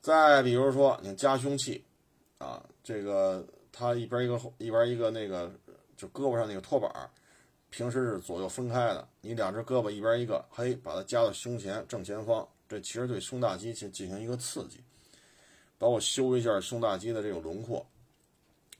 [0.00, 1.84] 再比如说，你夹胸器
[2.38, 5.48] 啊，这个它一边一个一边一个那个，
[5.96, 6.90] 就胳膊上那个托板，
[7.70, 14.82] 平时是左右分开的，你两只胳膊一边一个，嘿，把它夹到胸前正前方，这其实对胸大肌进进行一个刺激，
[15.78, 17.86] 包括修一下胸大肌的这个轮廓。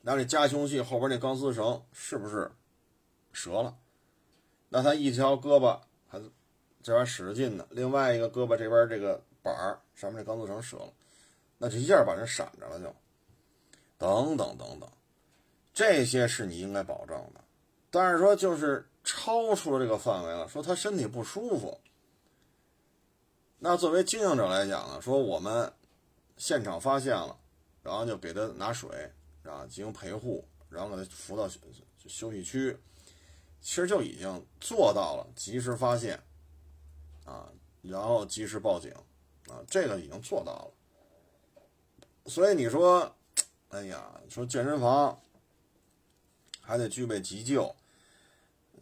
[0.00, 2.50] 那这夹胸器后边那钢丝绳是不是
[3.32, 3.76] 折了？
[4.70, 5.78] 那他一条胳膊
[6.12, 6.20] 还
[6.82, 10.92] 这边使着劲呢，另外一个胳膊这边这个板儿上面这钢丝绳折了，
[11.56, 12.94] 那就一下把人闪着了就。
[13.96, 14.90] 等等等等，
[15.72, 17.40] 这些是你应该保证的。
[17.90, 21.80] 但是说就是超出了这个范围了，说他身体不舒服，
[23.58, 25.72] 那作为经营者来讲呢，说我们
[26.36, 27.38] 现场发现了，
[27.82, 29.10] 然后就给他拿水，
[29.44, 31.48] 啊进行陪护，然后给他扶到
[32.06, 32.76] 休息区，
[33.62, 36.20] 其实就已经做到了及时发现，
[37.24, 37.48] 啊，
[37.80, 38.92] 然后及时报警，
[39.46, 40.70] 啊，这个已经做到了。
[42.26, 43.14] 所以你说，
[43.68, 45.20] 哎呀，说健身房
[46.60, 47.74] 还得具备急救，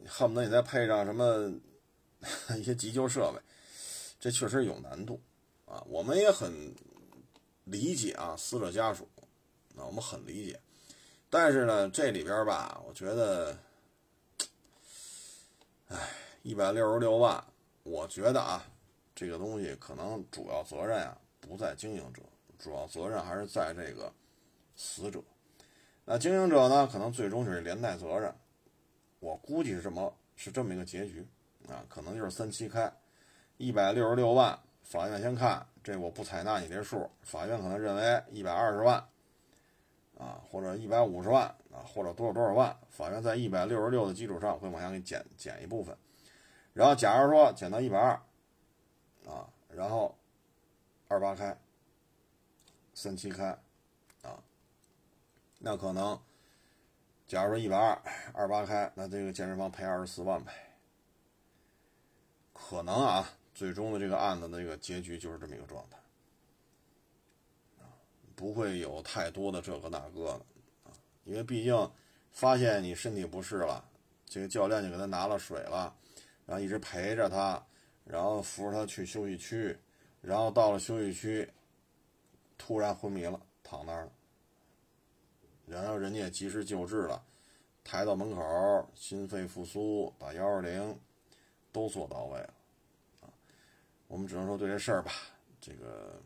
[0.07, 1.53] 恨不得你再配上什么
[2.57, 3.41] 一些急救设备，
[4.19, 5.21] 这确实有难度
[5.67, 5.85] 啊。
[5.87, 6.75] 我们也很
[7.65, 9.09] 理解啊，死者家属，
[9.77, 10.61] 啊，我们很理解。
[11.29, 13.57] 但是呢，这里边吧，我觉得，
[15.91, 15.99] 哎，
[16.43, 17.43] 一百六十六万，
[17.83, 18.65] 我觉得啊，
[19.15, 22.23] 这个东西可能主要责任啊不在经营者。
[22.59, 24.13] 主要责任还是在这个
[24.77, 25.19] 死者，
[26.05, 26.87] 那经营者呢？
[26.87, 28.31] 可能最终是连带责任。
[29.19, 31.27] 我估计是这么是这么一个结局
[31.67, 32.93] 啊，可能就是三七开，
[33.57, 39.03] 一百六十六万，法院先看这我不采纳你这数，法院可能认为一百二十万
[40.21, 45.97] 啊，或者一百五十万啊，或者多少多少万，法院在一百六十六的基础上会往下给减减一部分，
[46.75, 48.11] 然后假如说减到一百二
[49.27, 50.15] 啊，然后
[51.09, 51.57] 二八开。
[52.93, 53.47] 三七开，
[54.21, 54.43] 啊，
[55.61, 56.21] 那可能，
[57.27, 58.03] 假如说一百二
[58.35, 60.53] 二八开，那这个健身房赔二十四万呗。
[62.53, 65.97] 可能啊，最终的这个案子的这个结局就是这么一个状态，
[68.41, 70.33] 不会有太多的这个那个的
[70.85, 71.91] 啊，因为毕竟
[72.33, 73.85] 发现你身体不适了，
[74.25, 75.95] 这个教练就给他拿了水了，
[76.47, 77.63] 然后一直陪着他，
[78.05, 79.77] 然后扶着他去休息区，
[80.23, 81.47] 然后到了休息区。
[82.63, 84.13] 突然昏迷了，躺那儿了，
[85.65, 87.25] 然后人家也及时救治了，
[87.83, 91.01] 抬到门口，心肺复苏，打幺二零，
[91.73, 92.55] 都做到位了，
[93.23, 93.33] 啊，
[94.09, 95.11] 我们只能说对这事儿吧，
[95.59, 96.21] 这个，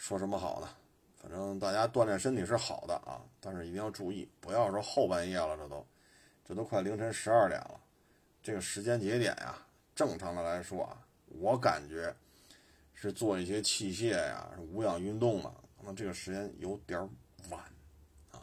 [0.00, 0.68] 说什么好呢？
[1.20, 5.86] 反正大家锻炼身体是好的啊，但是一定要注意，不要说后半夜了，这都，
[6.48, 7.78] 这都快凌晨十二点了，
[8.42, 9.58] 这个时间节点呀，
[9.94, 10.96] 正常的来说啊，
[11.38, 12.16] 我感觉。
[12.92, 15.54] 是做一些器械呀，无氧运动嘛？
[15.78, 17.00] 可能这个时间有点
[17.48, 17.58] 晚
[18.30, 18.42] 啊。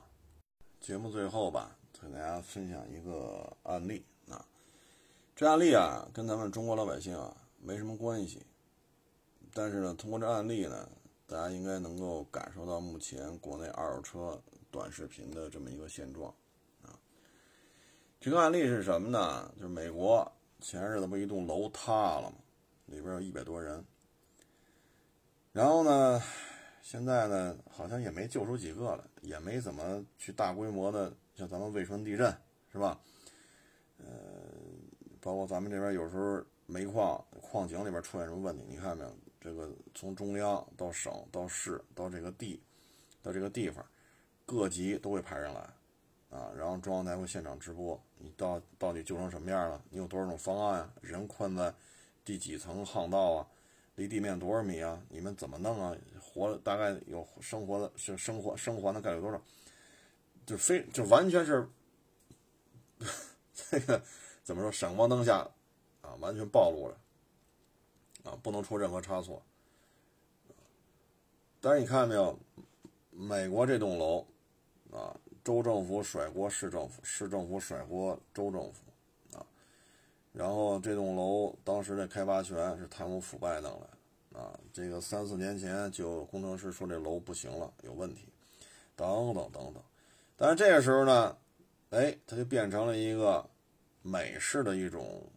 [0.82, 4.44] 节目最后吧，给大家分享一个案例啊。
[5.36, 8.48] 这案例啊，跟咱们中国老百姓啊没什么关系，
[9.54, 10.90] 但是呢，通过这案例呢，
[11.28, 16.34] 大家应该能够感受到目前国内二手车短视频的这么一个现状
[16.82, 16.98] 啊。
[18.20, 19.52] 这个案例是什么呢？
[19.56, 22.38] 就是美国前日子不一栋楼塌了吗？
[22.86, 23.84] 里边有一百多人。
[25.52, 26.22] 然后呢，
[26.82, 32.34] 现在呢，好像也没救出几个来，也没怎么去大规模的，像咱们汶川地震
[32.72, 32.98] 是吧？
[33.98, 34.06] 呃，
[35.20, 39.14] 包括咱们这边有时候煤矿矿井里边出现什么问题，你看没有？
[39.40, 42.62] 这个从中央到省到市到这个地，
[43.22, 43.86] 到这个地方，
[44.46, 45.60] 各级都会派人来，
[46.30, 49.82] 啊，然后中央台会现场直播，你到到底救成什么样了？
[49.90, 50.94] 你有多少种方案啊？
[51.02, 51.74] 人困在
[52.26, 53.48] 第几层巷道啊？
[53.96, 55.02] 离地面多少米啊？
[55.10, 55.96] 你们怎么弄啊？
[56.22, 59.42] 活大概有生活的，是生活生还的概率多少？
[60.46, 61.68] 就非就完全是
[63.54, 64.02] 这个
[64.44, 64.72] 怎么说？
[64.72, 65.48] 闪光灯下
[66.02, 66.98] 啊，完全暴露了
[68.28, 69.42] 啊，不能出任何差错。
[71.62, 72.38] 但是你看见没有？
[73.10, 74.20] 美国这栋楼
[74.92, 78.84] 啊，州政府甩锅市政府，市政府甩锅州政府
[79.36, 79.44] 啊。
[80.34, 83.88] 然后这栋楼当时的开发权是贪污腐败弄来
[84.32, 88.28] 的，啊，这个三四年前就工程师说这楼不行了，有问题，
[88.96, 89.82] 等等等等。
[90.36, 91.36] 但是这个时候呢，
[91.90, 93.44] 哎，它就变成了一个
[94.04, 95.28] 美式的一种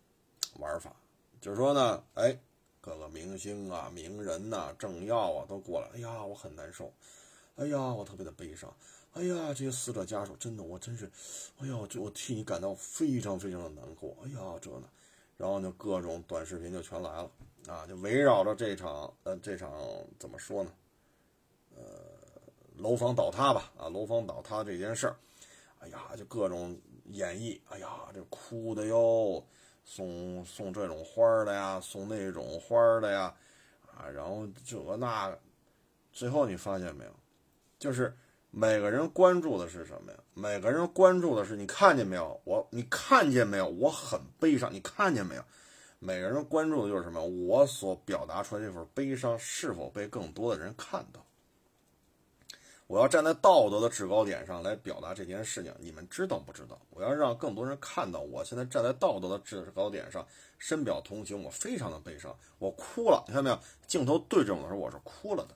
[0.58, 0.94] 玩法，
[1.40, 2.38] 就是说呢，哎，
[2.80, 6.92] 各个明星啊、名人呐、政要啊都过来，哎呀，我很难受，
[7.56, 8.74] 哎呀，我特别的悲伤。
[9.12, 11.10] 哎呀，这些死者家属真的，我真是，
[11.58, 14.16] 哎呀，这我替你感到非常非常的难过。
[14.24, 14.88] 哎呀，这呢，
[15.36, 17.30] 然后呢，各种短视频就全来了。
[17.68, 19.70] 啊，就围绕着这场，呃，这场
[20.18, 20.72] 怎么说呢？
[21.76, 21.82] 呃，
[22.78, 25.16] 楼房倒塌吧，啊，楼房倒塌这件事儿，
[25.80, 29.44] 哎呀，就各种演绎，哎呀，这哭的哟，
[29.90, 33.34] 送送这种花的呀，送那种花的呀，
[33.88, 35.36] 啊，然后这个那，
[36.12, 37.10] 最后你发现没有，
[37.76, 38.16] 就是。
[38.52, 40.18] 每个人关注的是什么呀？
[40.34, 42.40] 每个人关注的是你看见没有？
[42.42, 43.68] 我你看见没有？
[43.68, 45.44] 我很悲伤，你看见没有？
[46.00, 47.24] 每个人关注的就是什么？
[47.24, 51.24] 我所表达出来这份悲伤是否被更多的人看到？
[52.90, 56.76] 我要站在道德的制高点上来表达这件事情，你们知道不知道？
[56.90, 60.26] 我要让更多人看到，我现在站在道德的制高点上，
[60.58, 61.40] 深表同情。
[61.40, 63.22] 我非常的悲伤，我哭了。
[63.28, 63.56] 你看没有？
[63.86, 65.54] 镜头对着我的时候，我是哭了的。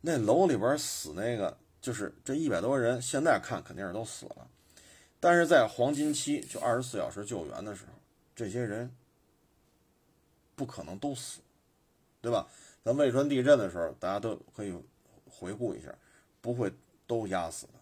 [0.00, 4.48] 那楼里边死那个，就是这一百多人，现在看肯定是都死了。
[5.20, 7.92] 但是在黄金期，就二十四小时救援的时候，
[8.34, 8.92] 这些人
[10.56, 11.38] 不可能都死，
[12.20, 12.48] 对吧？
[12.84, 14.78] 咱汶川地震的时候，大家都可以
[15.26, 15.92] 回顾一下，
[16.42, 16.70] 不会
[17.06, 17.72] 都压死的。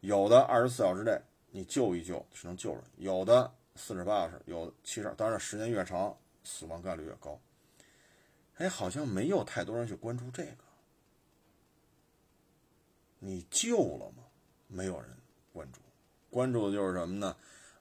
[0.00, 1.18] 有的二十四小时内
[1.50, 7.40] 你救一救是能救着，有的四十八小时，有七十二，当然时间越长，死亡概率越高。
[8.56, 10.58] 哎，好像没有太多人去关注这个。
[13.18, 14.24] 你救了吗？
[14.66, 15.08] 没有人
[15.54, 15.80] 关注，
[16.28, 17.34] 关注的就是什么呢？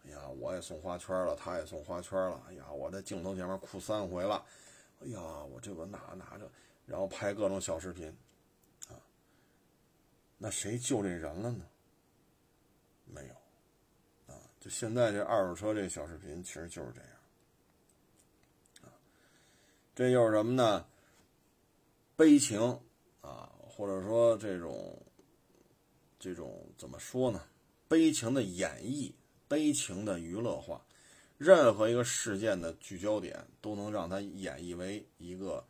[0.06, 2.42] 哎呀，我也送花圈了，他也送花圈了。
[2.48, 4.42] 哎呀，我在镜头前面哭三回了。
[5.04, 6.50] 哎呀，我这个拿拿着，
[6.86, 8.08] 然后拍各种小视频，
[8.88, 8.96] 啊，
[10.38, 11.66] 那谁救这人了呢？
[13.06, 13.34] 没有，
[14.34, 17.10] 啊，就现在这二手车这小视频其实就是这样，
[18.84, 18.94] 啊，
[19.94, 20.88] 这又是什么呢？
[22.16, 22.60] 悲情
[23.22, 25.00] 啊，或者说这种。
[26.20, 27.44] 这种怎么说呢？
[27.90, 29.12] 悲情的演绎，
[29.50, 30.82] 悲情的娱乐化，
[31.38, 35.64] 任何一个事件的聚焦点都能让它演绎为一个，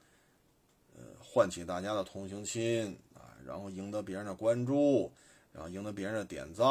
[0.96, 5.12] 呃，唤起大家的同情心啊，然后赢得别人的关注，
[5.52, 6.68] 然后赢得别人的点赞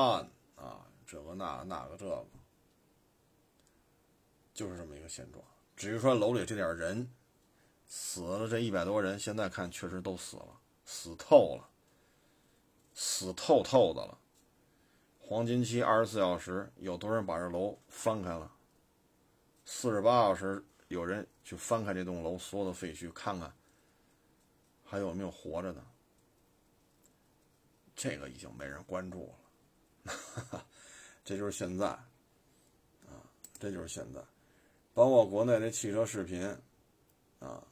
[0.57, 2.25] 啊，这个那那个这个，
[4.55, 5.45] 就是这么一个现状。
[5.75, 7.11] 至于说楼里这点人
[7.87, 11.69] 死了，这一百多人，现在看确实都死了，死透了。
[12.95, 14.19] 死透透的了，
[15.19, 18.53] 黄金期二十四小时，有多少人把这楼翻开了？
[19.65, 23.53] 四十八小时，有人去翻开这栋楼所有的废墟，看看
[24.85, 25.85] 还有没有活着的。
[27.95, 29.33] 这个已经没人关注
[30.05, 30.67] 了，
[31.25, 33.23] 这就是现在啊，
[33.59, 34.21] 这就是现在。
[34.95, 36.45] 包括国内的汽车视频
[37.39, 37.63] 啊，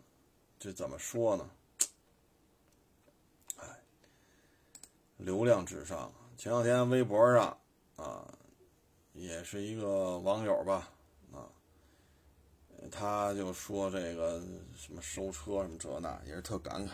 [0.59, 1.51] 这怎么说呢？
[5.17, 6.11] 流量至上。
[6.39, 7.59] 前两天微博上
[7.97, 8.27] 啊，
[9.13, 10.91] 也是一个网友吧，
[12.89, 14.41] 他就说这个
[14.77, 16.93] 什么收车什么这那，也是特感慨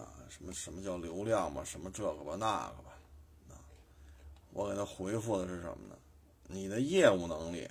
[0.00, 2.92] 啊，什么什么叫流量嘛，什么这个吧那个吧，
[3.50, 3.60] 啊，
[4.52, 5.96] 我给他回复的是什么呢？
[6.48, 7.68] 你的业务能力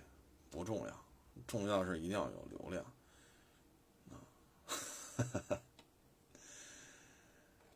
[0.50, 1.06] 不重要，
[1.48, 2.86] 重要是一定要有流量，
[4.10, 4.16] 啊，
[5.18, 5.62] 哈哈，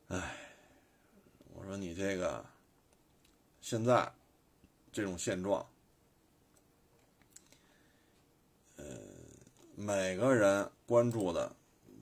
[0.07, 0.41] 哎。
[1.57, 2.45] 我说你这个
[3.59, 4.11] 现在
[4.91, 5.65] 这种现状，
[9.78, 11.53] 每个人关注的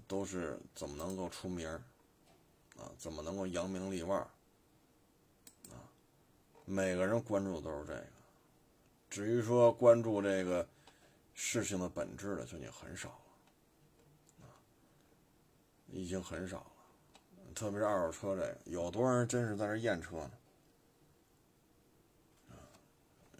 [0.07, 1.81] 都是怎么能够出名儿
[2.77, 4.19] 啊，怎么能够扬名立万
[5.69, 5.81] 啊，
[6.65, 8.05] 每个人关注的都是这个。
[9.09, 10.67] 至于说关注这个
[11.33, 14.53] 事情的本质的，就已经很少了，啊，
[15.87, 16.71] 已经很少了。
[17.55, 20.31] 特别是二手车这个，有多少人真是在这验车呢？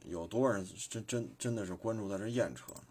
[0.05, 2.83] 有多少人真真真的是关注在这验车呢？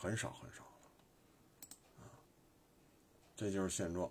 [0.00, 2.08] 很少很少了，啊，
[3.36, 4.10] 这就是现状。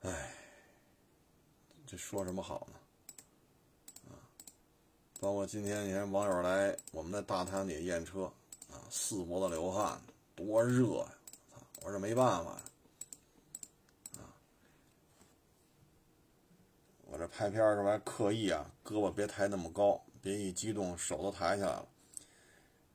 [0.00, 0.34] 哎，
[1.86, 4.10] 这说什么好呢？
[4.10, 4.18] 啊，
[5.20, 8.24] 包括今天你看网友来我们的大堂里验车，
[8.72, 10.00] 啊，四脖子流汗，
[10.34, 11.12] 多热呀！
[11.82, 12.50] 我说没办法，
[14.18, 14.34] 啊，
[17.06, 21.86] 我这拍片儿时候还刻意啊，胳膊别抬那么高，别一激动手都抬起来了。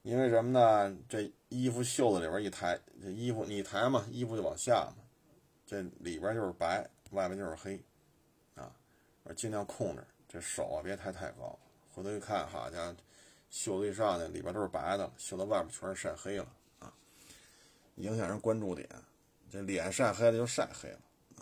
[0.05, 0.95] 因为什么呢？
[1.09, 5.03] 这衣服袖子里边一抬，这衣服你抬嘛，衣服就往下嘛，
[5.65, 7.83] 这里边就是白，外边就是黑，
[8.53, 8.71] 啊，
[9.23, 11.57] 我尽量控制这手啊，别抬太高。
[11.91, 12.95] 回头一看，好家伙，
[13.49, 16.47] 袖子一上去，里边都是白的，袖子外边全是晒黑了
[16.77, 16.93] 啊。
[17.95, 18.87] 影响人关注点，
[19.49, 20.99] 这脸晒黑了就晒黑了
[21.37, 21.41] 啊！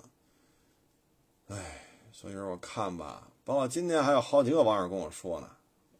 [1.49, 1.82] 哎，
[2.14, 5.49] 所以说我看吧，包括今天还有好几个网友跟我说呢，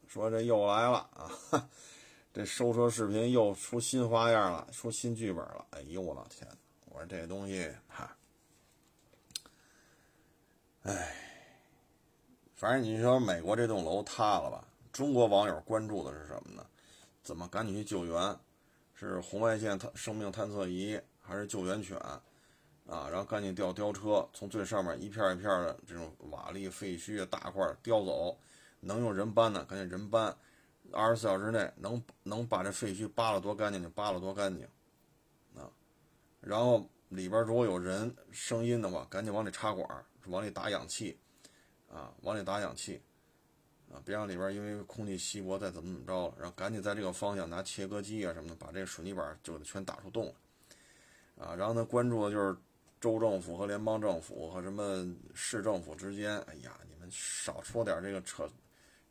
[0.08, 1.30] 说这又来了啊，
[2.34, 5.64] 这收车视频又出新花样了，出新剧本了。
[5.70, 6.50] 哎呦我老天！
[6.86, 8.18] 我说这东西哈，
[10.82, 11.16] 哎，
[12.56, 14.68] 反正你说美国这栋楼塌了吧？
[14.92, 16.66] 中国网友关注的是什么呢？
[17.22, 18.36] 怎么赶紧去救援？
[18.96, 22.20] 是红外线探生命探测仪还是救援犬啊？
[22.88, 28.36] 然后赶紧调吊车，从最上面一片一片的这种瓦砾废墟大块儿叼走，
[28.80, 30.36] 能用人搬的赶紧人搬，
[30.94, 34.66] 二十四小时内能能把这废墟扒了多干净就扒了多干净，
[35.56, 35.70] 啊，
[36.40, 41.18] 然后里边如果有人声音的话，赶紧往里插管，往里打氧气，
[41.92, 43.02] 啊，往里打氧气，
[43.92, 50.34] 啊，别让里边因为空气稀薄再怎么怎么着了，然后赶紧在这个方向拿切割机啊什么的把这个水泥板就全打出洞
[51.36, 52.56] 来，啊，然后呢关注的就是
[53.02, 58.50] 州政府和联邦政府和什么市政府之间，哎呀，你们少说点这个扯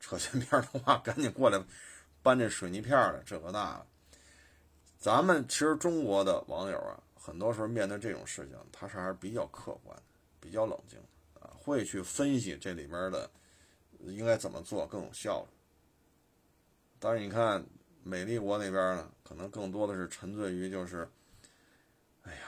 [0.02, 1.64] 扯闲篇的话，赶紧过来
[2.22, 3.86] 搬这水泥片来，这个那的。
[4.98, 9.96] 咱们其实中国的网友啊，很多时候面对这种事情，他是还是比较客观，
[10.40, 10.98] 比较冷静
[11.40, 13.30] 啊，会去分析这里边的
[14.00, 15.48] 应该怎么做更有效率。
[16.98, 17.64] 但是你看
[18.02, 21.08] 美丽国那边呢，可能更多的是沉醉于就是，
[22.24, 22.40] 哎呀，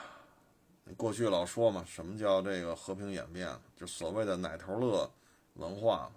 [0.97, 3.49] 过去老说嘛，什么叫这个和平演变？
[3.77, 5.11] 就所谓的奶头乐
[5.55, 6.11] 文化，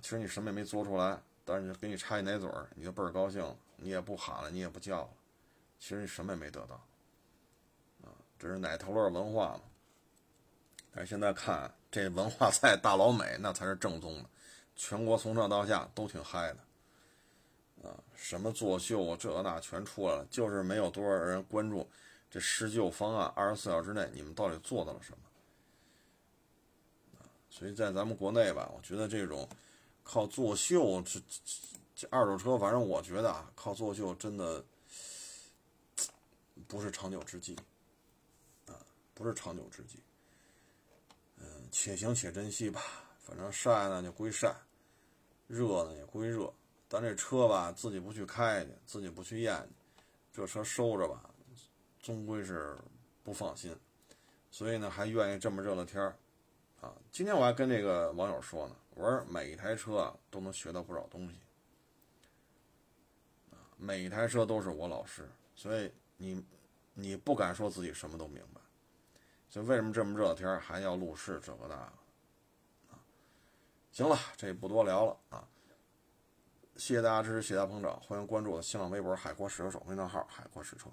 [0.00, 3.44] 其实你什么也没做出来，但是给你插一奶嘴儿，你就倍儿高兴。
[3.80, 5.10] 你也不喊了，你也不叫了，
[5.78, 6.74] 其实你什么也没得到，
[8.02, 9.60] 啊，这是奶头乐文化嘛。
[10.90, 14.28] 但是现在看这文化在大老美那才是正宗的，
[14.74, 21.88] 全国从上到下都挺嗨的，啊，什么作秀啊，这那全出来了，就是没有多少人关注
[22.28, 25.18] 这施救方案，二十四小时内你们到底做到了什么？
[27.48, 29.48] 所以在咱们国内吧，我觉得这种
[30.08, 31.68] 靠作秀这这。
[32.00, 34.64] 这二手车，反正我觉得啊，靠作秀真的
[36.68, 37.56] 不是长久之计，
[38.68, 38.78] 啊，
[39.14, 39.98] 不是长久之计。
[41.38, 42.80] 嗯，且行且珍惜吧。
[43.18, 44.54] 反正晒呢就归晒，
[45.48, 46.54] 热呢也归热。
[46.88, 51.28] 咱这车吧，自己不去开去，自己不去验去，这车收着吧，
[52.00, 52.78] 终归是
[53.24, 53.76] 不放心。
[54.52, 56.16] 所以呢，还愿意这么热的天儿
[56.80, 56.92] 啊。
[57.10, 61.34] 今天我还跟这个网友说呢，我说每一台车啊都能学到不少东西。
[63.80, 66.44] 每一台车都是我老师，所以你，
[66.94, 68.60] 你不敢说自己什么都明白，
[69.48, 71.74] 所以为什么这么热的天还要录视这个那个
[72.90, 72.98] 啊？
[73.92, 75.46] 行了，这不多聊了啊！
[76.76, 80.90] 谢谢大家支持，谢谢大家捧场，欢迎关注我的新浪微博“海阔试车手”微信号“海阔试车”。